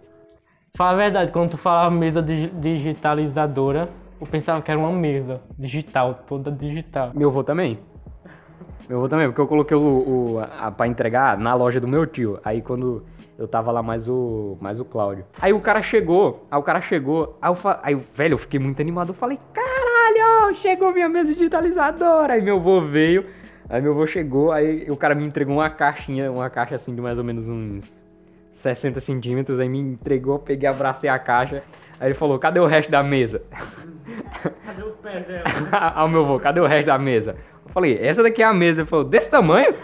Fala 0.76 0.92
a 0.92 0.96
verdade, 0.96 1.32
quando 1.32 1.52
tu 1.52 1.58
falava 1.58 1.92
mesa 1.92 2.22
digi- 2.22 2.52
digitalizadora, 2.56 3.90
eu 4.20 4.28
pensava 4.28 4.62
que 4.62 4.72
era 4.72 4.80
uma 4.80 4.92
mesa 4.92 5.42
digital, 5.58 6.24
toda 6.28 6.52
digital. 6.52 7.12
Meu 7.14 7.30
avô 7.30 7.44
também. 7.44 7.80
Meu 8.88 9.00
avô 9.00 9.10
também, 9.10 9.28
porque 9.28 9.42
eu 9.42 9.48
coloquei 9.48 9.76
o, 9.76 9.82
o 9.82 10.40
a, 10.40 10.72
pra 10.72 10.88
entregar 10.88 11.38
na 11.38 11.54
loja 11.54 11.80
do 11.80 11.88
meu 11.88 12.06
tio. 12.06 12.40
Aí 12.44 12.62
quando 12.62 13.04
eu 13.38 13.48
tava 13.48 13.72
lá 13.72 13.82
mais 13.84 14.08
o 14.08 14.58
mais 14.62 14.80
o 14.80 14.86
Cláudio. 14.86 15.26
Aí 15.42 15.54
o 15.54 15.60
cara 15.60 15.82
chegou, 15.82 16.46
aí 16.50 16.60
o 16.60 16.64
cara 16.64 16.82
chegou, 16.82 17.38
aí 17.42 17.52
eu, 17.52 17.58
aí, 17.84 17.96
velho, 18.16 18.34
eu 18.34 18.38
fiquei 18.38 18.60
muito 18.60 18.82
animado. 18.82 19.10
Eu 19.10 19.16
falei, 19.16 19.40
caralho, 19.54 20.56
chegou 20.58 20.94
minha 20.94 21.10
mesa 21.10 21.34
digitalizadora. 21.34 22.34
Aí 22.34 22.42
meu 22.42 22.58
avô 22.58 22.82
veio, 22.82 23.26
aí 23.70 23.82
meu 23.82 23.92
avô 23.92 24.08
chegou, 24.08 24.52
aí 24.52 24.90
o 24.90 24.96
cara 24.98 25.14
me 25.14 25.26
entregou 25.26 25.56
uma 25.56 25.70
caixinha, 25.70 26.32
uma 26.32 26.50
caixa 26.50 26.76
assim 26.76 26.96
de 26.96 27.02
mais 27.02 27.18
ou 27.18 27.24
menos 27.24 27.48
uns 27.48 27.99
60 28.60 29.00
centímetros. 29.00 29.60
Aí 29.60 29.70
me 29.70 29.80
entregou, 29.80 30.40
peguei, 30.40 30.68
abracei 30.68 31.10
a 31.10 31.18
caixa. 31.18 31.64
Aí 32.00 32.10
ele 32.10 32.16
falou, 32.16 32.40
cadê 32.40 32.60
o 32.60 32.66
resto 32.66 32.90
da 32.90 33.04
mesa? 33.04 33.42
Cadê 34.66 34.84
os 34.84 34.96
pés 34.98 35.26
dela? 35.28 35.44
Ao 35.96 36.08
meu 36.08 36.24
avô, 36.24 36.40
cadê 36.40 36.60
o 36.60 36.66
resto 36.66 36.88
da 36.88 36.98
mesa? 36.98 37.36
Eu 37.66 37.72
falei, 37.74 37.98
essa 38.00 38.24
daqui 38.24 38.42
é 38.42 38.46
a 38.46 38.54
mesa. 38.54 38.82
Ele 38.82 38.90
falou, 38.90 39.06
desse 39.06 39.30
tamanho? 39.30 39.76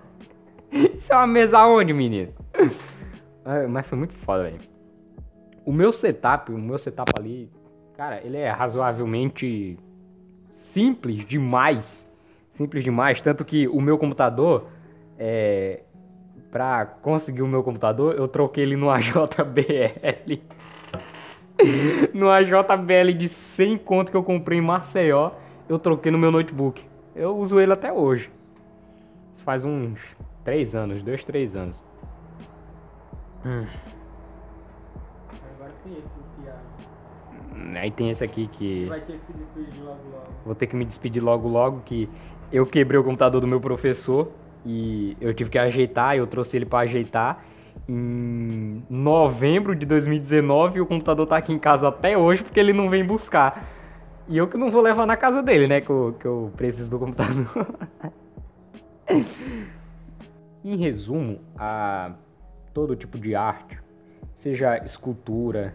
Isso 0.72 1.12
é 1.12 1.16
uma 1.16 1.26
mesa 1.26 1.58
aonde, 1.58 1.92
menino? 1.92 2.32
Mas 3.68 3.86
foi 3.86 3.98
muito 3.98 4.14
foda, 4.14 4.44
velho. 4.44 4.60
O 5.64 5.72
meu 5.72 5.92
setup, 5.92 6.52
o 6.52 6.58
meu 6.58 6.78
setup 6.78 7.12
ali, 7.18 7.50
cara, 7.96 8.20
ele 8.24 8.36
é 8.36 8.50
razoavelmente 8.50 9.78
simples 10.50 11.26
demais. 11.26 12.08
Simples 12.50 12.84
demais. 12.84 13.20
Tanto 13.20 13.44
que 13.44 13.66
o 13.68 13.80
meu 13.80 13.98
computador, 13.98 14.68
é, 15.18 15.80
pra 16.50 16.86
conseguir 16.86 17.42
o 17.42 17.46
meu 17.46 17.62
computador, 17.62 18.14
eu 18.16 18.26
troquei 18.26 18.64
ele 18.64 18.76
no 18.76 18.90
AJBL. 18.90 20.40
no 22.14 22.30
AJBL 22.30 23.12
de 23.16 23.28
100 23.28 23.78
conto 23.78 24.10
que 24.10 24.16
eu 24.16 24.22
comprei 24.24 24.58
em 24.58 24.62
Maceió, 24.62 25.32
eu 25.68 25.78
troquei 25.78 26.10
no 26.10 26.18
meu 26.18 26.30
notebook. 26.30 26.84
Eu 27.14 27.36
uso 27.36 27.60
ele 27.60 27.72
até 27.72 27.92
hoje. 27.92 28.30
Isso 29.34 29.42
faz 29.44 29.64
uns 29.64 29.98
3 30.44 30.74
anos, 30.74 31.02
2, 31.02 31.24
3 31.24 31.56
anos. 31.56 31.76
Hum. 33.44 33.66
Agora 35.54 35.72
tem 35.84 35.98
esse, 35.98 36.18
Thiago. 36.42 37.78
Aí 37.78 37.90
tem 37.90 38.10
esse 38.10 38.24
aqui 38.24 38.48
que 38.48 38.86
Vai 38.86 39.00
ter 39.00 39.18
que 39.18 39.26
se 39.26 39.32
despedir 39.32 39.82
logo 39.82 40.08
logo. 40.10 40.26
vou 40.44 40.54
ter 40.54 40.66
que 40.66 40.76
me 40.76 40.84
despedir 40.84 41.22
logo 41.22 41.48
logo 41.48 41.80
que 41.84 42.08
eu 42.52 42.66
quebrei 42.66 42.98
o 42.98 43.04
computador 43.04 43.40
do 43.40 43.46
meu 43.46 43.60
professor 43.60 44.28
e 44.64 45.16
eu 45.20 45.32
tive 45.34 45.50
que 45.50 45.58
ajeitar, 45.58 46.16
eu 46.16 46.26
trouxe 46.26 46.56
ele 46.56 46.66
pra 46.66 46.80
ajeitar 46.80 47.44
em 47.88 48.82
novembro 48.88 49.74
de 49.74 49.84
2019 49.86 50.78
e 50.78 50.80
o 50.80 50.86
computador 50.86 51.26
tá 51.26 51.36
aqui 51.36 51.52
em 51.52 51.58
casa 51.58 51.88
até 51.88 52.16
hoje 52.16 52.44
porque 52.44 52.60
ele 52.60 52.72
não 52.72 52.88
vem 52.88 53.04
buscar. 53.04 53.68
E 54.28 54.36
eu 54.36 54.46
que 54.46 54.56
não 54.56 54.70
vou 54.70 54.80
levar 54.80 55.06
na 55.06 55.16
casa 55.16 55.42
dele, 55.42 55.66
né, 55.66 55.80
que 55.80 55.90
eu, 55.90 56.16
que 56.18 56.24
eu 56.24 56.52
preciso 56.56 56.88
do 56.88 56.98
computador. 56.98 57.66
em 60.64 60.76
resumo, 60.76 61.40
a 61.58 62.12
todo 62.72 62.94
tipo 62.94 63.18
de 63.18 63.34
arte, 63.34 63.78
seja 64.34 64.78
escultura, 64.84 65.74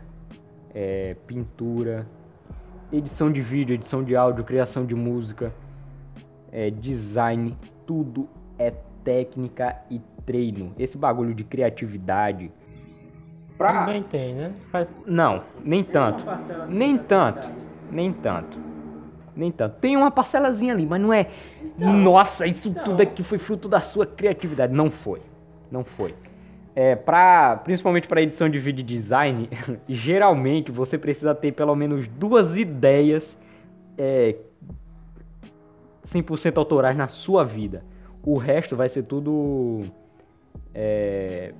é, 0.73 1.15
pintura, 1.27 2.07
edição 2.91 3.31
de 3.31 3.41
vídeo, 3.41 3.73
edição 3.73 4.03
de 4.03 4.15
áudio, 4.15 4.43
criação 4.43 4.85
de 4.85 4.95
música, 4.95 5.53
é, 6.51 6.69
design, 6.69 7.57
tudo 7.85 8.29
é 8.57 8.71
técnica 9.03 9.77
e 9.89 10.01
treino. 10.25 10.73
Esse 10.77 10.97
bagulho 10.97 11.33
de 11.33 11.43
criatividade. 11.43 12.51
Pra... 13.57 13.85
Também 13.85 14.03
tem, 14.03 14.33
né? 14.33 14.53
Faz... 14.71 15.03
Não, 15.05 15.43
nem 15.63 15.83
tanto. 15.83 16.23
Nem 16.67 16.97
tanto. 16.97 17.49
Nem 17.91 18.11
tanto. 18.11 18.57
Nem 19.35 19.51
tanto. 19.51 19.75
Tem 19.79 19.95
uma 19.95 20.11
parcelazinha 20.11 20.73
ali, 20.73 20.85
mas 20.85 21.01
não 21.01 21.13
é. 21.13 21.27
Nossa, 21.77 22.47
isso 22.47 22.73
tudo 22.73 23.01
aqui 23.01 23.23
foi 23.23 23.37
fruto 23.37 23.67
da 23.67 23.81
sua 23.81 24.05
criatividade. 24.05 24.73
Não 24.73 24.89
foi. 24.89 25.21
Não 25.71 25.83
foi. 25.83 26.15
É, 26.75 26.95
pra, 26.95 27.61
principalmente 27.63 28.07
para 28.07 28.21
edição 28.21 28.49
de 28.49 28.59
vídeo 28.59 28.83
design, 28.83 29.49
geralmente 29.87 30.71
você 30.71 30.97
precisa 30.97 31.33
ter 31.33 31.53
pelo 31.53 31.73
menos 31.75 32.07
duas 32.07 32.57
ideias 32.57 33.37
é, 33.97 34.35
100% 36.05 36.57
autorais 36.57 36.97
na 36.97 37.07
sua 37.07 37.43
vida. 37.43 37.83
O 38.25 38.37
resto 38.37 38.75
vai 38.75 38.89
ser 38.89 39.03
tudo. 39.03 39.83
é, 40.73 41.53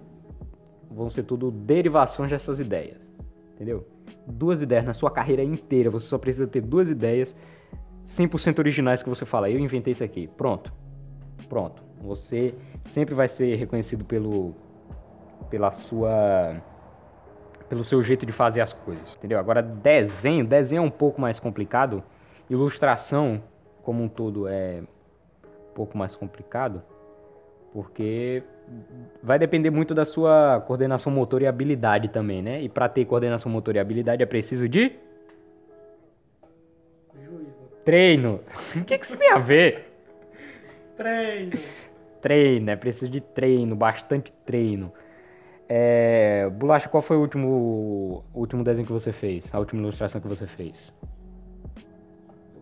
vão 0.90 1.10
ser 1.10 1.24
tudo 1.24 1.52
derivações 1.52 2.32
dessas 2.32 2.60
ideias. 2.60 3.00
Entendeu? 3.54 3.86
Duas 4.26 4.62
ideias 4.62 4.86
na 4.86 4.94
sua 4.94 5.12
carreira 5.12 5.44
inteira. 5.44 5.90
Você 5.90 6.08
só 6.08 6.18
precisa 6.18 6.48
ter 6.48 6.62
duas 6.62 6.90
ideias 6.90 7.36
100% 8.08 8.60
originais 8.60 9.04
que 9.04 9.10
você 9.10 9.26
fala. 9.26 9.50
Eu 9.50 9.60
inventei 9.60 9.94
isso 9.94 10.04
aqui. 10.04 10.28
Pronto. 10.28 10.74
Pronto. 11.48 11.84
Você 12.02 12.56
sempre 12.86 13.14
vai 13.14 13.28
ser 13.28 13.56
reconhecido 13.56 14.04
pelo 14.04 14.54
pela 15.50 15.72
sua 15.72 16.62
pelo 17.70 17.84
seu 17.84 18.02
jeito 18.04 18.26
de 18.26 18.32
fazer 18.32 18.62
as 18.62 18.74
coisas, 18.74 19.16
entendeu? 19.16 19.40
Agora 19.40 19.62
desenho, 19.62 20.46
desenho 20.46 20.80
é 20.80 20.86
um 20.86 20.92
pouco 20.92 21.20
mais 21.20 21.40
complicado, 21.40 22.04
ilustração 22.50 23.42
como 23.82 24.04
um 24.04 24.08
todo 24.08 24.48
é 24.48 24.84
pouco 25.76 25.98
mais 25.98 26.16
complicado, 26.16 26.82
porque 27.74 28.42
vai 29.22 29.38
depender 29.38 29.70
muito 29.70 29.94
da 29.94 30.06
sua 30.06 30.62
coordenação 30.66 31.12
motor 31.12 31.42
e 31.42 31.48
habilidade 31.48 32.08
também, 32.08 32.42
né? 32.42 32.62
E 32.62 32.70
para 32.70 32.90
ter 32.90 33.06
coordenação 33.06 33.52
motor 33.52 33.76
e 33.76 33.80
habilidade 33.80 34.24
é 34.24 34.26
preciso 34.26 34.68
de 34.68 34.94
Juízo. 37.22 37.54
treino. 37.84 38.40
O 38.76 38.86
que 38.86 38.98
que 38.98 39.06
isso 39.06 39.18
tem 39.18 39.32
a 39.32 39.38
ver? 39.38 39.92
Treino. 40.96 41.60
Treino, 42.22 42.72
é 42.72 42.76
preciso 42.76 43.12
de 43.12 43.22
treino, 43.22 43.76
bastante 43.76 44.32
treino. 44.46 44.92
É, 45.68 46.50
Bolacha, 46.50 46.88
qual 46.88 47.04
foi 47.04 47.18
o 47.18 47.22
último, 47.22 48.24
o 48.34 48.40
último 48.40 48.64
desenho 48.64 48.86
que 48.86 48.94
você 48.94 49.12
fez? 49.12 49.54
A 49.54 49.60
última 49.60 49.82
ilustração 49.82 50.22
que 50.22 50.28
você 50.28 50.48
fez? 50.48 50.94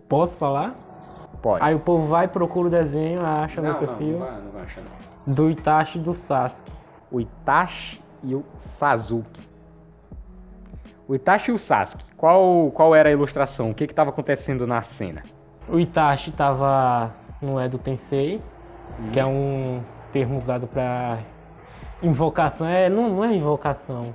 Posso 0.09 0.35
falar? 0.37 0.92
Pode. 1.43 1.61
Aí 1.61 1.75
o 1.75 1.79
povo 1.79 2.07
vai, 2.07 2.25
procura 2.25 2.69
o 2.69 2.71
desenho, 2.71 3.23
acha 3.23 3.61
no 3.61 3.75
perfil. 3.75 4.17
vai, 4.17 4.41
não 4.41 4.51
vai 4.51 4.63
achar 4.63 4.81
não. 4.81 5.33
Do 5.33 5.49
Itachi 5.49 5.99
e 5.99 6.01
do 6.01 6.13
Sasuke. 6.13 6.71
O 7.11 7.19
Itachi 7.19 8.01
e 8.23 8.33
o 8.33 8.45
Sasuke. 8.57 9.41
O 11.05 11.13
Itachi 11.13 11.51
e 11.51 11.53
o 11.53 11.59
Sasuke. 11.59 12.05
Qual, 12.15 12.71
qual 12.71 12.95
era 12.95 13.09
a 13.09 13.11
ilustração? 13.11 13.71
O 13.71 13.73
que 13.73 13.83
estava 13.83 14.09
acontecendo 14.09 14.65
na 14.65 14.81
cena? 14.83 15.21
O 15.67 15.77
Itachi 15.77 16.31
tava 16.31 17.13
no 17.41 17.59
Edo 17.59 17.77
Tensei, 17.77 18.41
que 19.11 19.19
é 19.19 19.25
um 19.25 19.83
termo 20.13 20.37
usado 20.37 20.65
para 20.65 21.19
invocação. 22.01 22.65
É, 22.65 22.87
não, 22.87 23.09
não 23.09 23.25
é 23.25 23.35
invocação. 23.35 24.13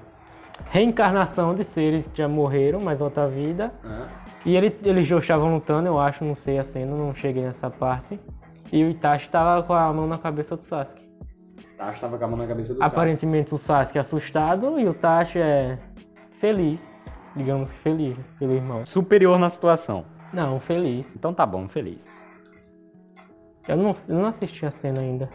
Reencarnação 0.70 1.54
de 1.54 1.64
seres 1.64 2.06
que 2.06 2.16
já 2.16 2.28
morreram, 2.28 2.80
mas 2.80 3.02
outra 3.02 3.28
vida. 3.28 3.70
E 4.46 4.56
ele, 4.56 4.76
eles 4.82 5.06
já 5.06 5.18
estavam 5.18 5.54
lutando, 5.54 5.88
eu 5.88 5.98
acho, 5.98 6.24
não 6.24 6.34
sei 6.34 6.58
a 6.58 6.64
cena, 6.64 6.96
não 6.96 7.14
cheguei 7.14 7.42
nessa 7.42 7.70
parte. 7.70 8.18
E 8.72 8.84
o 8.84 8.90
Itachi 8.90 9.28
tava 9.28 9.62
com 9.62 9.72
a 9.72 9.92
mão 9.92 10.06
na 10.06 10.18
cabeça 10.18 10.56
do 10.56 10.64
Sasuke. 10.64 11.08
Itachi 11.74 11.94
estava 11.94 12.18
com 12.18 12.24
a 12.24 12.28
mão 12.28 12.36
na 12.38 12.46
cabeça 12.46 12.74
do 12.74 12.82
Aparentemente 12.82 13.54
o 13.54 13.58
Sasuke 13.58 13.98
é 13.98 14.00
assustado 14.00 14.78
e 14.78 14.86
o 14.86 14.90
Itachi 14.92 15.38
é 15.38 15.78
feliz. 16.38 16.80
Digamos 17.36 17.70
que 17.70 17.78
feliz 17.78 18.16
pelo 18.38 18.52
irmão. 18.52 18.84
Superior 18.84 19.38
na 19.38 19.50
situação. 19.50 20.04
Não, 20.32 20.60
feliz. 20.60 21.14
Então 21.16 21.32
tá 21.32 21.46
bom, 21.46 21.68
feliz. 21.68 22.26
Eu 23.66 23.76
não, 23.76 23.94
eu 24.08 24.14
não 24.16 24.26
assisti 24.26 24.64
a 24.64 24.70
cena 24.70 25.00
ainda. 25.00 25.28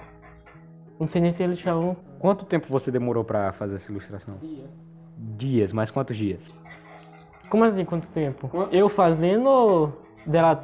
Não 1.00 1.08
sei 1.08 1.22
nem 1.22 1.32
se 1.32 1.44
eles 1.44 1.58
estavam. 1.58 1.96
Quanto 2.20 2.46
tempo 2.46 2.68
você 2.70 2.90
demorou 2.92 3.24
pra 3.24 3.52
fazer 3.54 3.76
essa 3.76 3.92
ilustração? 3.92 4.38
Dias, 5.18 5.72
mas 5.72 5.92
quantos 5.92 6.16
dias? 6.16 6.62
Como 7.54 7.66
assim, 7.66 7.86
quanto 7.86 8.10
tempo? 8.10 8.48
Quanto? 8.48 8.74
Eu 8.74 8.90
fazendo 8.90 9.48
ou 9.48 9.94
dela, 10.26 10.64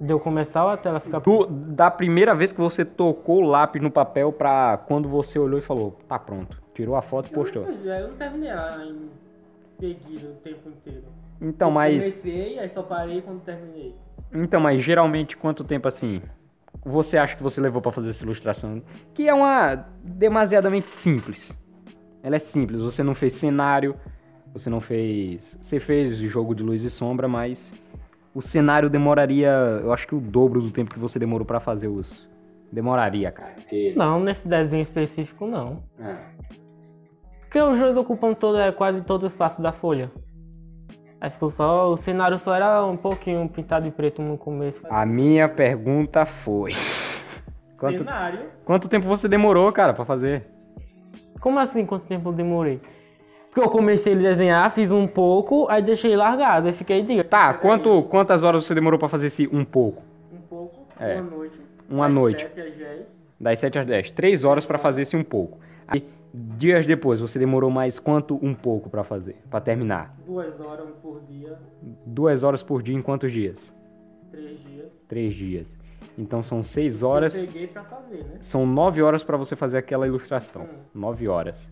de 0.00 0.12
eu 0.12 0.18
começar 0.18 0.64
ou 0.64 0.70
até 0.70 0.88
ela 0.88 0.98
ficar... 0.98 1.20
Do- 1.20 1.46
da 1.46 1.88
primeira 1.92 2.34
vez 2.34 2.50
que 2.50 2.60
você 2.60 2.84
tocou 2.84 3.40
o 3.40 3.46
lápis 3.46 3.80
no 3.80 3.88
papel 3.88 4.32
pra 4.32 4.76
quando 4.78 5.08
você 5.08 5.38
olhou 5.38 5.60
e 5.60 5.62
falou, 5.62 5.96
tá 6.08 6.18
pronto. 6.18 6.60
Tirou 6.74 6.96
a 6.96 7.02
foto 7.02 7.28
e 7.30 7.32
postou. 7.32 7.62
Eu 7.62 8.08
não 8.08 8.16
terminei 8.16 8.50
em 8.50 9.10
seguida 9.78 10.26
o 10.26 10.34
tempo 10.42 10.70
inteiro. 10.70 11.04
Então, 11.40 11.70
mas. 11.70 12.04
Comecei, 12.04 12.58
aí 12.58 12.68
só 12.68 12.82
parei 12.82 13.22
quando 13.22 13.40
terminei. 13.44 13.94
Então, 14.32 14.58
mas 14.60 14.82
geralmente 14.82 15.36
quanto 15.36 15.62
tempo 15.62 15.86
assim 15.86 16.20
você 16.84 17.16
acha 17.16 17.36
que 17.36 17.44
você 17.44 17.60
levou 17.60 17.80
pra 17.80 17.92
fazer 17.92 18.10
essa 18.10 18.24
ilustração? 18.24 18.82
Que 19.14 19.28
é 19.28 19.32
uma 19.32 19.86
demasiadamente 20.02 20.90
simples. 20.90 21.56
Ela 22.24 22.34
é 22.34 22.40
simples, 22.40 22.80
você 22.80 23.04
não 23.04 23.14
fez 23.14 23.34
cenário, 23.34 23.94
você 24.54 24.70
não 24.70 24.80
fez, 24.80 25.58
você 25.60 25.80
fez 25.80 26.16
jogo 26.18 26.54
de 26.54 26.62
luz 26.62 26.84
e 26.84 26.88
sombra, 26.90 27.26
mas 27.26 27.74
o 28.32 28.40
cenário 28.40 28.88
demoraria, 28.88 29.50
eu 29.82 29.92
acho 29.92 30.06
que 30.06 30.14
o 30.14 30.20
dobro 30.20 30.62
do 30.62 30.70
tempo 30.70 30.94
que 30.94 30.98
você 30.98 31.18
demorou 31.18 31.44
pra 31.44 31.58
fazer 31.58 31.88
os 31.88 32.28
demoraria, 32.72 33.30
cara. 33.32 33.52
Porque 33.56 33.92
Não, 33.96 34.20
nesse 34.20 34.46
desenho 34.46 34.82
específico 34.82 35.46
não. 35.46 35.82
É. 35.98 36.14
Porque 37.40 37.60
os 37.60 37.78
dois 37.78 37.96
ocupam 37.96 38.32
todo, 38.32 38.58
é, 38.58 38.72
quase 38.72 39.02
todo 39.02 39.24
o 39.24 39.26
espaço 39.26 39.60
da 39.60 39.72
folha. 39.72 40.10
Aí 41.20 41.30
ficou 41.30 41.50
só. 41.50 41.92
O 41.92 41.96
cenário 41.96 42.38
só 42.38 42.54
era 42.54 42.84
um 42.84 42.96
pouquinho 42.96 43.48
pintado 43.48 43.84
de 43.84 43.90
preto 43.90 44.20
no 44.22 44.36
começo. 44.36 44.82
a 44.90 45.06
minha 45.06 45.48
pergunta 45.48 46.26
foi 46.26 46.72
quanto, 47.78 47.98
Cenário? 47.98 48.40
quanto 48.64 48.88
tempo 48.88 49.06
você 49.06 49.28
demorou, 49.28 49.70
cara, 49.72 49.94
pra 49.94 50.04
fazer? 50.04 50.44
Como 51.40 51.58
assim 51.58 51.86
quanto 51.86 52.06
tempo 52.06 52.28
eu 52.28 52.32
demorei? 52.32 52.80
Porque 53.54 53.60
eu 53.68 53.70
comecei 53.70 54.14
a 54.14 54.16
desenhar, 54.16 54.68
fiz 54.72 54.90
um 54.90 55.06
pouco, 55.06 55.68
aí 55.70 55.80
deixei 55.80 56.16
largado, 56.16 56.66
aí 56.66 56.72
fiquei 56.74 57.02
diga. 57.02 57.22
Tá, 57.22 57.54
quanto, 57.54 58.02
quantas 58.10 58.42
horas 58.42 58.64
você 58.64 58.74
demorou 58.74 58.98
pra 58.98 59.08
fazer 59.08 59.28
esse 59.28 59.46
um 59.52 59.64
pouco? 59.64 60.02
Um 60.32 60.40
pouco, 60.40 60.80
É. 60.98 61.20
uma 61.20 61.30
noite. 61.30 61.60
Uma 61.88 62.08
noite. 62.08 62.42
Sete 62.42 62.60
às 62.60 62.76
dez. 62.76 63.06
Das 63.38 63.60
7 63.60 63.78
às 63.78 63.86
10. 63.86 64.10
3 64.10 64.42
horas 64.44 64.66
pra 64.66 64.76
fazer 64.78 65.02
esse 65.02 65.16
um 65.16 65.22
pouco. 65.22 65.58
Aí, 65.86 66.04
dias 66.32 66.84
depois, 66.84 67.20
você 67.20 67.38
demorou 67.38 67.70
mais 67.70 67.96
quanto 67.98 68.38
um 68.42 68.54
pouco 68.54 68.90
pra 68.90 69.04
fazer? 69.04 69.36
Pra 69.48 69.60
terminar? 69.60 70.16
Duas 70.26 70.58
horas, 70.60 70.88
por 71.00 71.20
dia, 71.28 71.56
Duas 72.04 72.42
horas 72.42 72.60
por 72.62 72.82
dia 72.82 72.96
em 72.96 73.02
quantos 73.02 73.30
dias? 73.30 73.72
três 74.32 74.58
dias. 74.64 74.86
Três 75.06 75.34
dias. 75.34 75.66
Então 76.18 76.42
são 76.42 76.60
6 76.62 77.04
horas. 77.04 77.38
Eu 77.38 77.46
peguei 77.46 77.68
pra 77.68 77.84
fazer, 77.84 78.24
né? 78.24 78.38
São 78.40 78.66
9 78.66 79.00
horas 79.00 79.22
pra 79.22 79.36
você 79.36 79.54
fazer 79.54 79.78
aquela 79.78 80.06
ilustração. 80.08 80.62
Hum. 80.62 80.78
9 80.92 81.28
horas. 81.28 81.70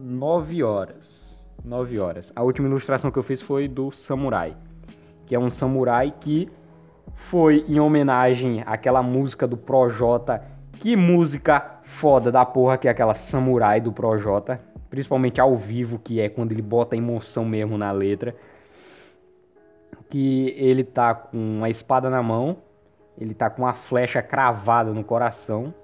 9 0.00 0.62
horas. 0.62 1.46
9 1.62 1.98
horas. 1.98 2.32
A 2.34 2.42
última 2.42 2.66
ilustração 2.66 3.10
que 3.10 3.18
eu 3.18 3.22
fiz 3.22 3.42
foi 3.42 3.68
do 3.68 3.92
samurai. 3.92 4.56
Que 5.26 5.34
é 5.34 5.38
um 5.38 5.50
samurai 5.50 6.12
que 6.18 6.48
foi 7.14 7.64
em 7.68 7.78
homenagem 7.78 8.62
àquela 8.66 9.02
música 9.02 9.46
do 9.46 9.56
Projota. 9.56 10.42
Que 10.72 10.96
música 10.96 11.80
foda 11.84 12.32
da 12.32 12.44
porra 12.46 12.78
que 12.78 12.88
é 12.88 12.90
aquela 12.90 13.14
samurai 13.14 13.80
do 13.80 13.92
Projota. 13.92 14.60
Principalmente 14.88 15.40
ao 15.40 15.56
vivo, 15.56 15.98
que 15.98 16.20
é 16.20 16.28
quando 16.28 16.52
ele 16.52 16.62
bota 16.62 16.96
emoção 16.96 17.44
mesmo 17.44 17.76
na 17.76 17.92
letra. 17.92 18.34
Que 20.08 20.54
ele 20.56 20.82
tá 20.82 21.14
com 21.14 21.36
uma 21.36 21.68
espada 21.68 22.08
na 22.08 22.22
mão. 22.22 22.56
Ele 23.18 23.34
tá 23.34 23.50
com 23.50 23.62
uma 23.62 23.74
flecha 23.74 24.22
cravada 24.22 24.92
no 24.92 25.04
coração. 25.04 25.74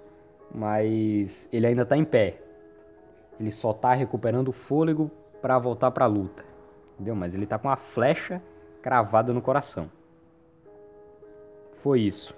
Mas 0.52 1.48
ele 1.52 1.66
ainda 1.66 1.84
tá 1.84 1.96
em 1.96 2.04
pé. 2.04 2.45
Ele 3.38 3.52
só 3.52 3.72
tá 3.72 3.92
recuperando 3.92 4.48
o 4.48 4.52
fôlego 4.52 5.10
pra 5.42 5.58
voltar 5.58 5.90
pra 5.90 6.06
luta. 6.06 6.44
Entendeu? 6.94 7.14
Mas 7.14 7.34
ele 7.34 7.46
tá 7.46 7.58
com 7.58 7.68
uma 7.68 7.76
flecha 7.76 8.40
cravada 8.82 9.32
no 9.32 9.42
coração. 9.42 9.90
Foi 11.82 12.00
isso. 12.00 12.34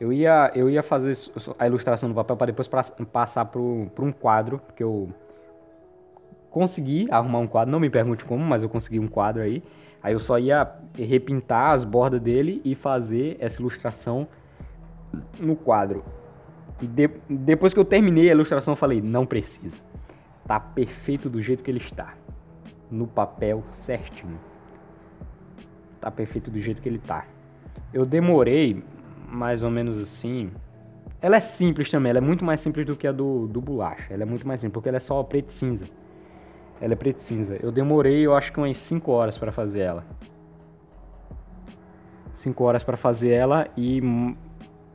Eu 0.00 0.12
ia, 0.12 0.50
eu 0.54 0.68
ia 0.70 0.82
fazer 0.82 1.14
a 1.58 1.66
ilustração 1.66 2.08
no 2.08 2.14
papel 2.14 2.36
para 2.36 2.46
depois 2.46 2.66
pra- 2.66 2.82
passar 3.12 3.44
pro 3.44 3.90
um 3.98 4.12
quadro, 4.12 4.58
porque 4.66 4.82
eu 4.82 5.10
consegui 6.50 7.06
arrumar 7.10 7.38
um 7.38 7.46
quadro, 7.46 7.70
não 7.70 7.78
me 7.78 7.90
pergunte 7.90 8.24
como, 8.24 8.42
mas 8.44 8.62
eu 8.62 8.68
consegui 8.68 8.98
um 8.98 9.06
quadro 9.06 9.42
aí. 9.42 9.62
Aí 10.02 10.14
eu 10.14 10.20
só 10.20 10.38
ia 10.38 10.68
repintar 10.96 11.72
as 11.72 11.84
bordas 11.84 12.20
dele 12.20 12.60
e 12.64 12.74
fazer 12.74 13.36
essa 13.38 13.60
ilustração 13.60 14.26
no 15.38 15.54
quadro. 15.54 16.02
E 16.80 16.86
de- 16.86 17.10
depois 17.28 17.74
que 17.74 17.78
eu 17.80 17.84
terminei 17.84 18.28
a 18.30 18.32
ilustração, 18.32 18.72
eu 18.72 18.76
falei: 18.76 19.02
não 19.02 19.26
precisa. 19.26 19.78
Tá 20.50 20.58
perfeito 20.58 21.30
do 21.30 21.40
jeito 21.40 21.62
que 21.62 21.70
ele 21.70 21.78
está. 21.78 22.14
No 22.90 23.06
papel 23.06 23.62
certinho. 23.72 24.36
Tá 26.00 26.10
perfeito 26.10 26.50
do 26.50 26.60
jeito 26.60 26.82
que 26.82 26.88
ele 26.88 26.98
tá. 26.98 27.24
Eu 27.94 28.04
demorei 28.04 28.82
mais 29.28 29.62
ou 29.62 29.70
menos 29.70 29.96
assim. 29.96 30.50
Ela 31.22 31.36
é 31.36 31.40
simples 31.40 31.88
também, 31.88 32.10
ela 32.10 32.18
é 32.18 32.20
muito 32.20 32.44
mais 32.44 32.58
simples 32.58 32.84
do 32.84 32.96
que 32.96 33.06
a 33.06 33.12
do, 33.12 33.46
do 33.46 33.60
bolacha. 33.60 34.12
Ela 34.12 34.24
é 34.24 34.26
muito 34.26 34.44
mais 34.44 34.58
simples, 34.58 34.72
porque 34.72 34.88
ela 34.88 34.96
é 34.96 35.00
só 35.00 35.22
preto 35.22 35.50
e 35.50 35.52
cinza. 35.52 35.86
Ela 36.80 36.94
é 36.94 36.96
preto 36.96 37.18
e 37.18 37.22
cinza. 37.22 37.56
Eu 37.62 37.70
demorei, 37.70 38.26
eu 38.26 38.34
acho 38.34 38.52
que 38.52 38.58
umas 38.58 38.76
5 38.76 39.08
horas 39.12 39.38
pra 39.38 39.52
fazer 39.52 39.82
ela. 39.82 40.04
5 42.34 42.64
horas 42.64 42.82
pra 42.82 42.96
fazer 42.96 43.30
ela 43.30 43.68
e 43.76 44.02
hum, 44.02 44.34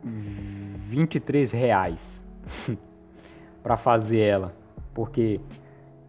23 0.04 1.50
reais 1.50 2.22
pra 3.63 3.78
fazer 3.78 4.20
ela. 4.20 4.64
Porque 4.95 5.39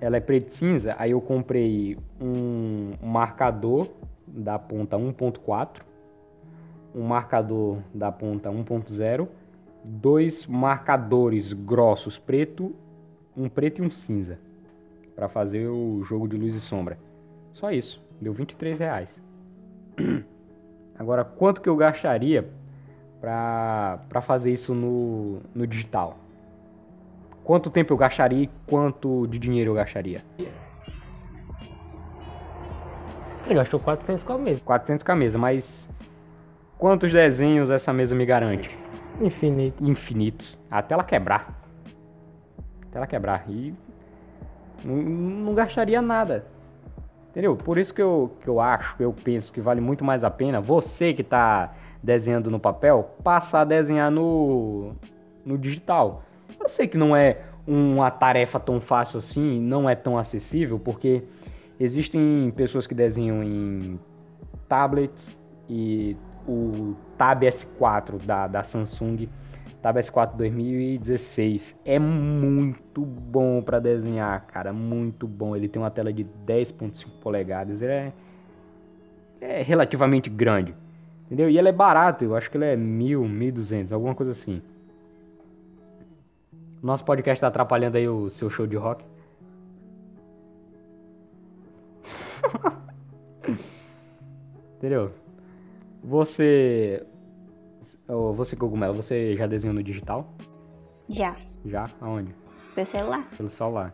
ela 0.01 0.16
é 0.16 0.20
preto 0.20 0.55
cinza, 0.55 0.94
aí 0.99 1.11
eu 1.11 1.20
comprei 1.20 1.99
um 2.18 2.92
marcador 3.03 3.88
da 4.27 4.59
ponta 4.59 4.96
1.4, 4.96 5.83
um 6.94 7.03
marcador 7.03 7.79
da 7.92 8.11
ponta 8.11 8.49
1.0, 8.49 9.29
dois 9.85 10.46
marcadores 10.46 11.53
grossos 11.53 12.18
preto, 12.18 12.75
um 13.37 13.49
preto 13.49 13.83
e 13.83 13.87
um 13.87 13.90
cinza 13.90 14.38
para 15.14 15.29
fazer 15.29 15.66
o 15.66 16.03
jogo 16.05 16.29
de 16.29 16.37
luz 16.37 16.55
e 16.55 16.61
sombra. 16.61 16.99
Só 17.53 17.70
isso, 17.70 18.03
deu 18.20 18.33
23 18.33 18.79
reais. 18.79 19.14
Agora, 20.99 21.25
quanto 21.25 21.61
que 21.61 21.68
eu 21.68 21.77
gastaria 21.77 22.49
para 23.20 24.22
fazer 24.22 24.53
isso 24.53 24.75
no, 24.75 25.40
no 25.55 25.66
digital? 25.66 26.18
Quanto 27.47 27.71
tempo 27.71 27.93
eu 27.93 27.97
gastaria 27.97 28.43
e 28.43 28.51
quanto 28.67 29.25
de 29.29 29.39
dinheiro 29.39 29.71
eu 29.71 29.75
gastaria? 29.77 30.25
Ele 33.47 33.55
gastou 33.55 33.79
400 33.79 34.25
com 34.25 34.33
a 34.33 34.39
mesa. 34.39 34.61
400 34.65 35.05
com 35.05 35.13
a 35.13 35.15
mesa, 35.15 35.39
mas 35.39 35.89
quantos 36.77 37.13
desenhos 37.13 37.71
essa 37.71 37.93
mesa 37.93 38.17
me 38.17 38.27
garante? 38.27 38.77
Infinito. 39.21 39.89
Infinitos. 39.89 40.59
Até 40.69 40.95
ela 40.95 41.05
quebrar. 41.05 41.57
Até 42.89 42.99
ela 42.99 43.07
quebrar. 43.07 43.45
E 43.49 43.73
não, 44.85 44.97
não 44.97 45.55
gastaria 45.55 46.03
nada. 46.03 46.45
Entendeu? 47.31 47.55
Por 47.55 47.79
isso 47.79 47.95
que 47.95 48.03
eu, 48.03 48.37
que 48.41 48.49
eu 48.49 48.59
acho, 48.59 48.97
eu 48.99 49.13
penso 49.13 49.53
que 49.53 49.61
vale 49.61 49.81
muito 49.81 50.05
mais 50.05 50.25
a 50.25 50.31
pena 50.33 50.61
você 50.61 51.15
que 51.15 51.23
está 51.23 51.73
desenhando 52.03 52.51
no 52.51 52.59
papel, 52.59 53.09
passar 53.23 53.61
a 53.61 53.65
desenhar 53.65 54.11
no, 54.11 54.97
no 55.45 55.57
digital. 55.57 56.25
Eu 56.66 56.70
sei 56.70 56.88
que 56.88 56.98
não 56.98 57.14
é 57.14 57.42
uma 57.64 58.11
tarefa 58.11 58.59
tão 58.59 58.81
fácil 58.81 59.18
assim, 59.18 59.61
não 59.61 59.88
é 59.88 59.94
tão 59.94 60.18
acessível, 60.18 60.81
porque 60.81 61.22
existem 61.79 62.52
pessoas 62.57 62.88
que 62.88 62.94
desenham 62.94 63.40
em 63.40 64.00
tablets 64.68 65.38
e 65.70 66.16
o 66.44 66.96
Tab 67.16 67.40
S4 67.44 68.20
da, 68.26 68.48
da 68.48 68.64
Samsung, 68.64 69.29
Tab 69.81 69.96
S4 69.96 70.35
2016, 70.35 71.76
é 71.85 72.00
muito 72.00 73.02
bom 73.02 73.62
para 73.62 73.79
desenhar, 73.79 74.44
cara, 74.48 74.72
muito 74.72 75.29
bom. 75.29 75.55
Ele 75.55 75.68
tem 75.68 75.81
uma 75.81 75.92
tela 75.92 76.12
de 76.12 76.24
10.5 76.24 77.20
polegadas, 77.22 77.81
ele 77.81 77.92
é, 77.92 78.12
é 79.40 79.62
relativamente 79.62 80.29
grande, 80.29 80.74
entendeu? 81.26 81.48
E 81.48 81.57
ele 81.57 81.68
é 81.68 81.72
barato, 81.72 82.24
eu 82.24 82.35
acho 82.35 82.50
que 82.50 82.57
ele 82.57 82.64
é 82.64 82.74
mil, 82.74 83.24
mil 83.24 83.52
duzentos, 83.52 83.92
alguma 83.92 84.16
coisa 84.16 84.33
assim. 84.33 84.61
Nosso 86.87 87.05
podcast 87.05 87.40
tá 87.40 87.49
atrapalhando 87.49 87.96
aí 87.96 88.09
o 88.09 88.31
seu 88.31 88.49
show 88.49 88.64
de 88.64 88.77
rock. 88.77 89.05
Entendeu? 94.77 95.11
Você. 96.05 97.05
Você, 98.37 98.55
Cogumelo, 98.55 98.94
você 98.94 99.35
já 99.37 99.49
desenhou 99.49 99.75
no 99.75 99.83
digital? 99.83 100.33
Já. 101.09 101.37
Já? 101.64 101.90
Aonde? 102.01 102.33
Pelo 102.77 102.87
celular 102.87 103.29
Pelo 103.37 103.51
celular. 103.51 103.92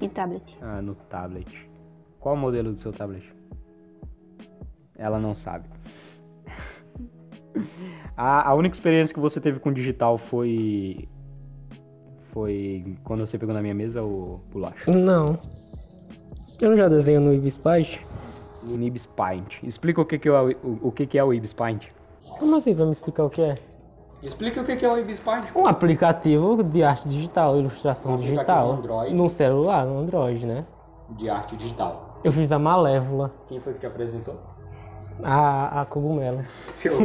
e 0.00 0.08
tablet. 0.08 0.58
Ah, 0.62 0.80
no 0.80 0.94
tablet. 0.94 1.68
Qual 2.20 2.34
o 2.34 2.38
modelo 2.38 2.72
do 2.72 2.80
seu 2.80 2.90
tablet? 2.90 3.30
Ela 4.96 5.18
não 5.18 5.34
sabe. 5.34 5.68
a, 8.16 8.48
a 8.48 8.54
única 8.54 8.74
experiência 8.74 9.12
que 9.12 9.20
você 9.20 9.42
teve 9.42 9.60
com 9.60 9.70
digital 9.70 10.16
foi. 10.16 11.06
Foi 12.38 12.84
quando 13.02 13.26
você 13.26 13.36
pegou 13.36 13.52
na 13.52 13.60
minha 13.60 13.74
mesa 13.74 14.00
ou 14.00 14.40
bolacha? 14.52 14.88
Não. 14.88 15.36
Eu 16.62 16.76
já 16.76 16.88
desenho 16.88 17.20
no 17.20 17.34
Ibis 17.34 17.58
Paint? 17.58 17.98
No 18.62 18.80
Ibis 18.80 19.06
Paint. 19.06 19.60
Explica 19.64 20.00
o 20.00 20.04
que, 20.04 20.20
que 20.20 20.28
é 20.28 20.40
o, 20.40 20.50
o, 20.62 20.78
o 20.82 20.92
que, 20.92 21.04
que 21.04 21.18
é 21.18 21.24
o 21.24 21.34
Ibis 21.34 21.52
Paint. 21.52 21.88
Como 22.38 22.54
assim, 22.54 22.76
pra 22.76 22.84
me 22.84 22.92
explicar 22.92 23.24
o 23.24 23.30
que 23.30 23.42
é? 23.42 23.56
Explica 24.22 24.60
o 24.60 24.64
que, 24.64 24.76
que 24.76 24.84
é 24.86 24.88
o 24.88 24.96
Ibis 24.96 25.18
Paint. 25.18 25.46
Um 25.56 25.68
aplicativo 25.68 26.62
de 26.62 26.84
arte 26.84 27.08
digital, 27.08 27.58
ilustração 27.58 28.14
Um 28.14 28.18
digital. 28.18 28.70
Android. 28.74 29.12
No 29.12 29.28
celular, 29.28 29.84
no 29.84 29.98
Android, 29.98 30.46
né? 30.46 30.64
De 31.10 31.28
arte 31.28 31.56
digital. 31.56 32.20
Eu 32.22 32.30
fiz 32.30 32.52
a 32.52 32.58
Malévola, 32.58 33.32
Quem 33.48 33.58
foi 33.58 33.72
que 33.72 33.80
te 33.80 33.86
apresentou? 33.86 34.36
a, 35.24 35.80
a 35.80 35.84
cogumelo. 35.86 36.40
Seu 36.44 36.92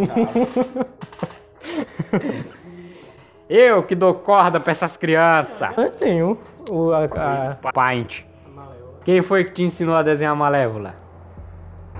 Eu 3.55 3.83
que 3.83 3.93
dou 3.93 4.15
corda 4.15 4.59
pra 4.59 4.71
essas 4.71 4.97
crianças. 4.97 5.77
Eu 5.77 5.91
tenho 5.91 6.39
o, 6.71 6.91
a, 6.91 7.03
a- 7.05 7.71
Paint. 7.71 8.21
Quem 9.05 9.21
foi 9.21 9.43
que 9.43 9.51
te 9.51 9.63
ensinou 9.63 9.95
a 9.95 10.01
desenhar 10.01 10.35
Malévola? 10.35 10.95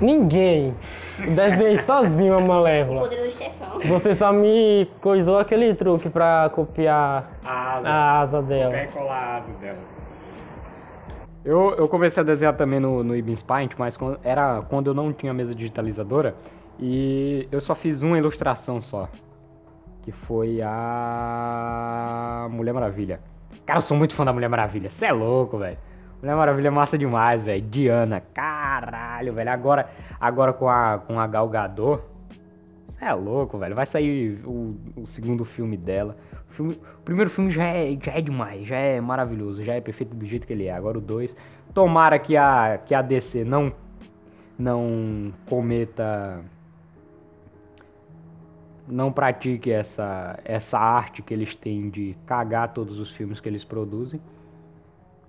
Ninguém. 0.01 0.73
Desenhei 1.19 1.79
sozinho 1.81 2.35
a 2.35 2.41
Malévola. 2.41 3.01
Poderoso 3.01 3.37
chefão. 3.37 3.79
Você 3.85 4.15
só 4.15 4.33
me 4.33 4.89
coisou 4.99 5.37
aquele 5.37 5.75
truque 5.75 6.09
pra 6.09 6.49
copiar 6.55 7.29
A 7.45 7.79
a 7.85 8.19
asa 8.21 8.41
dela. 8.41 8.73
colar 8.87 9.13
a 9.15 9.37
asa 9.37 9.51
dela. 9.53 9.77
Eu, 11.45 11.75
eu 11.77 11.87
comecei 11.87 12.21
a 12.21 12.25
desenhar 12.25 12.55
também 12.55 12.79
no, 12.79 13.03
no 13.03 13.15
Ibis 13.15 13.43
Paint, 13.43 13.73
mas 13.77 13.95
quando, 13.95 14.17
era 14.23 14.63
quando 14.69 14.87
eu 14.87 14.93
não 14.95 15.13
tinha 15.13 15.33
mesa 15.33 15.53
digitalizadora 15.53 16.33
e 16.79 17.47
eu 17.51 17.61
só 17.61 17.75
fiz 17.75 18.01
uma 18.01 18.17
ilustração 18.17 18.81
só. 18.81 19.07
Que 20.03 20.11
foi 20.11 20.61
a 20.61 22.47
Mulher 22.51 22.73
Maravilha. 22.73 23.19
Cara, 23.65 23.79
eu 23.79 23.83
sou 23.83 23.95
muito 23.97 24.13
fã 24.13 24.25
da 24.25 24.33
Mulher 24.33 24.49
Maravilha. 24.49 24.89
Você 24.89 25.05
é 25.05 25.11
louco, 25.11 25.57
velho. 25.57 25.77
Mulher 26.21 26.35
Maravilha 26.35 26.67
é 26.67 26.71
massa 26.71 26.97
demais, 26.97 27.45
velho. 27.45 27.61
Diana, 27.61 28.21
caralho, 28.33 29.33
velho. 29.33 29.49
Agora, 29.49 29.89
agora 30.19 30.51
com 30.53 30.67
a, 30.69 30.99
com 30.99 31.19
a 31.19 31.27
Gal 31.27 31.47
Gadot, 31.49 32.01
você 32.87 33.05
é 33.05 33.13
louco, 33.13 33.57
velho. 33.57 33.75
Vai 33.75 33.85
sair 33.85 34.41
o, 34.45 34.75
o 34.97 35.07
segundo 35.07 35.45
filme 35.45 35.77
dela. 35.77 36.17
O, 36.49 36.53
filme- 36.53 36.79
o 36.99 37.01
primeiro 37.03 37.29
filme 37.29 37.49
já 37.51 37.63
é, 37.63 37.97
já 38.01 38.11
é 38.13 38.21
demais, 38.21 38.67
já 38.67 38.75
é 38.77 38.99
maravilhoso, 38.99 39.63
já 39.63 39.73
é 39.75 39.81
perfeito 39.81 40.13
do 40.15 40.25
jeito 40.25 40.45
que 40.45 40.51
ele 40.53 40.65
é. 40.65 40.73
Agora 40.73 40.97
o 40.97 41.01
dois. 41.01 41.33
Tomara 41.73 42.19
que 42.19 42.35
a, 42.37 42.77
que 42.85 42.93
a 42.93 43.01
DC 43.01 43.43
não, 43.45 43.71
não 44.59 45.33
cometa. 45.47 46.41
Não 48.87 49.11
pratique 49.11 49.71
essa, 49.71 50.37
essa 50.43 50.77
arte 50.77 51.21
que 51.21 51.33
eles 51.33 51.55
têm 51.55 51.89
de 51.89 52.17
cagar 52.25 52.73
todos 52.73 52.99
os 52.99 53.11
filmes 53.11 53.39
que 53.39 53.47
eles 53.47 53.63
produzem. 53.63 54.21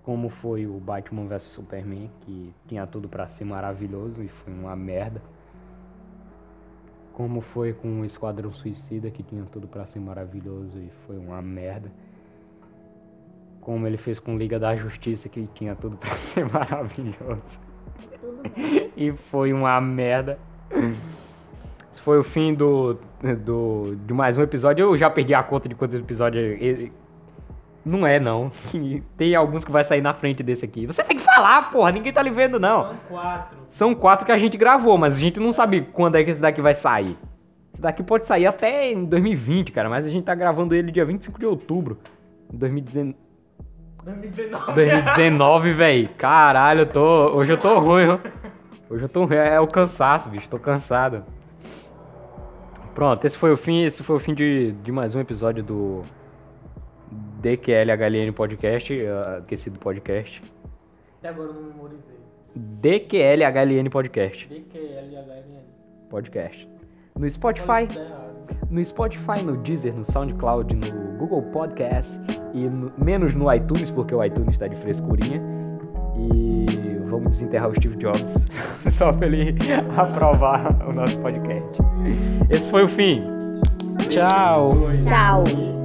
Como 0.02 0.28
foi 0.28 0.66
o 0.66 0.74
Batman 0.80 1.26
vs 1.26 1.44
Superman, 1.44 2.10
que 2.20 2.52
tinha 2.66 2.86
tudo 2.86 3.08
pra 3.08 3.28
ser 3.28 3.44
maravilhoso 3.44 4.22
e 4.22 4.28
foi 4.28 4.52
uma 4.52 4.74
merda. 4.74 5.22
Como 7.12 7.40
foi 7.40 7.72
com 7.72 8.00
o 8.00 8.04
Esquadrão 8.04 8.52
Suicida, 8.52 9.08
que 9.08 9.22
tinha 9.22 9.44
tudo 9.44 9.68
pra 9.68 9.86
ser 9.86 10.00
maravilhoso 10.00 10.76
e 10.78 10.90
foi 11.06 11.16
uma 11.16 11.40
merda. 11.40 11.90
Como 13.60 13.86
ele 13.86 13.96
fez 13.96 14.18
com 14.18 14.36
Liga 14.36 14.58
da 14.58 14.76
Justiça, 14.76 15.28
que 15.28 15.48
tinha 15.54 15.76
tudo 15.76 15.96
pra 15.96 16.12
ser 16.18 16.44
maravilhoso. 16.52 17.60
e 18.96 19.12
foi 19.30 19.52
uma 19.52 19.80
merda. 19.80 20.38
Esse 21.92 22.00
foi 22.02 22.18
o 22.18 22.24
fim 22.24 22.52
do, 22.52 22.98
do, 23.32 23.96
de 24.06 24.12
mais 24.12 24.36
um 24.36 24.42
episódio. 24.42 24.84
Eu 24.84 24.98
já 24.98 25.08
perdi 25.08 25.32
a 25.34 25.42
conta 25.42 25.68
de 25.68 25.74
quantos 25.74 25.98
episódios. 25.98 26.42
ele- 26.60 26.92
Não 27.84 28.06
é, 28.06 28.18
não. 28.20 28.50
Tem 29.16 29.34
alguns 29.34 29.64
que 29.64 29.70
vai 29.72 29.84
sair 29.84 30.00
na 30.02 30.12
frente 30.12 30.42
desse 30.42 30.64
aqui. 30.64 30.86
Você 30.86 31.02
tem 31.02 31.16
que 31.16 31.22
falar, 31.24 31.70
porra. 31.70 31.92
Ninguém 31.92 32.12
tá 32.12 32.20
lhe 32.22 32.30
vendo, 32.30 32.58
não. 32.60 32.94
quatro. 33.08 33.58
São 33.68 33.94
quatro 33.94 34.26
que 34.26 34.32
a 34.32 34.38
gente 34.38 34.56
gravou, 34.56 34.98
mas 34.98 35.14
a 35.14 35.18
gente 35.18 35.38
não 35.40 35.52
sabe 35.52 35.82
quando 35.92 36.16
é 36.16 36.24
que 36.24 36.30
esse 36.30 36.40
daqui 36.40 36.60
vai 36.60 36.74
sair. 36.74 37.16
Esse 37.72 37.82
daqui 37.82 38.02
pode 38.02 38.26
sair 38.26 38.46
até 38.46 38.92
em 38.92 39.04
2020, 39.04 39.72
cara, 39.72 39.88
mas 39.88 40.06
a 40.06 40.08
gente 40.10 40.24
tá 40.24 40.34
gravando 40.34 40.74
ele 40.74 40.92
dia 40.92 41.04
25 41.04 41.38
de 41.40 41.46
outubro 41.46 41.98
de 42.50 42.56
2019. 42.58 43.16
2019. 44.04 44.72
2019, 44.74 45.72
velho. 45.72 46.08
Caralho, 46.18 46.80
eu 46.80 46.86
tô. 46.86 47.00
Hoje 47.36 47.52
eu 47.52 47.58
tô 47.58 47.78
ruim, 47.80 48.06
ó. 48.08 48.18
Hoje 48.90 49.02
eu 49.04 49.08
tô 49.08 49.24
ruim. 49.24 49.36
É 49.36 49.58
o 49.58 49.66
cansaço, 49.66 50.28
bicho. 50.28 50.48
Tô 50.48 50.58
cansado. 50.58 51.24
Pronto, 52.94 53.26
esse 53.26 53.36
foi 53.36 53.52
o 53.52 53.56
fim. 53.56 53.82
Esse 53.84 54.02
foi 54.02 54.16
o 54.16 54.20
fim 54.20 54.34
de, 54.34 54.72
de 54.72 54.92
mais 54.92 55.14
um 55.14 55.20
episódio 55.20 55.62
do 55.62 56.02
DQLHLN 57.40 58.32
Podcast, 58.32 58.92
eh, 58.92 59.36
aquecido 59.38 59.78
podcast. 59.78 60.42
Até 61.18 61.28
agora 61.28 61.48
eu 61.50 61.54
não 61.54 61.62
memorizei. 61.62 62.14
DQLHLN 62.54 63.90
Podcast. 63.90 64.46
DQLHN. 64.48 65.62
Podcast. 66.08 66.68
No 67.18 67.28
Spotify, 67.30 67.88
no 68.70 68.84
Spotify, 68.84 69.42
no 69.44 69.56
Deezer, 69.58 69.94
no 69.94 70.04
SoundCloud, 70.04 70.74
no 70.74 71.18
Google 71.18 71.42
Podcast 71.52 72.18
e 72.52 72.68
no- 72.68 72.92
menos 72.98 73.34
no 73.34 73.52
iTunes, 73.52 73.90
porque 73.90 74.14
o 74.14 74.22
iTunes 74.24 74.50
está 74.54 74.66
de 74.68 74.76
frescurinha. 74.76 75.40
E 76.16 76.43
desenterrar 77.30 77.70
o 77.70 77.74
Steve 77.74 77.96
Jobs 77.96 78.34
só 78.90 79.12
pra 79.12 79.26
ele 79.26 79.54
aprovar 79.96 80.86
o 80.86 80.92
nosso 80.92 81.16
podcast. 81.18 81.78
Esse 82.50 82.68
foi 82.70 82.84
o 82.84 82.88
fim. 82.88 83.22
Tchau. 84.08 84.86
Tchau. 85.06 85.83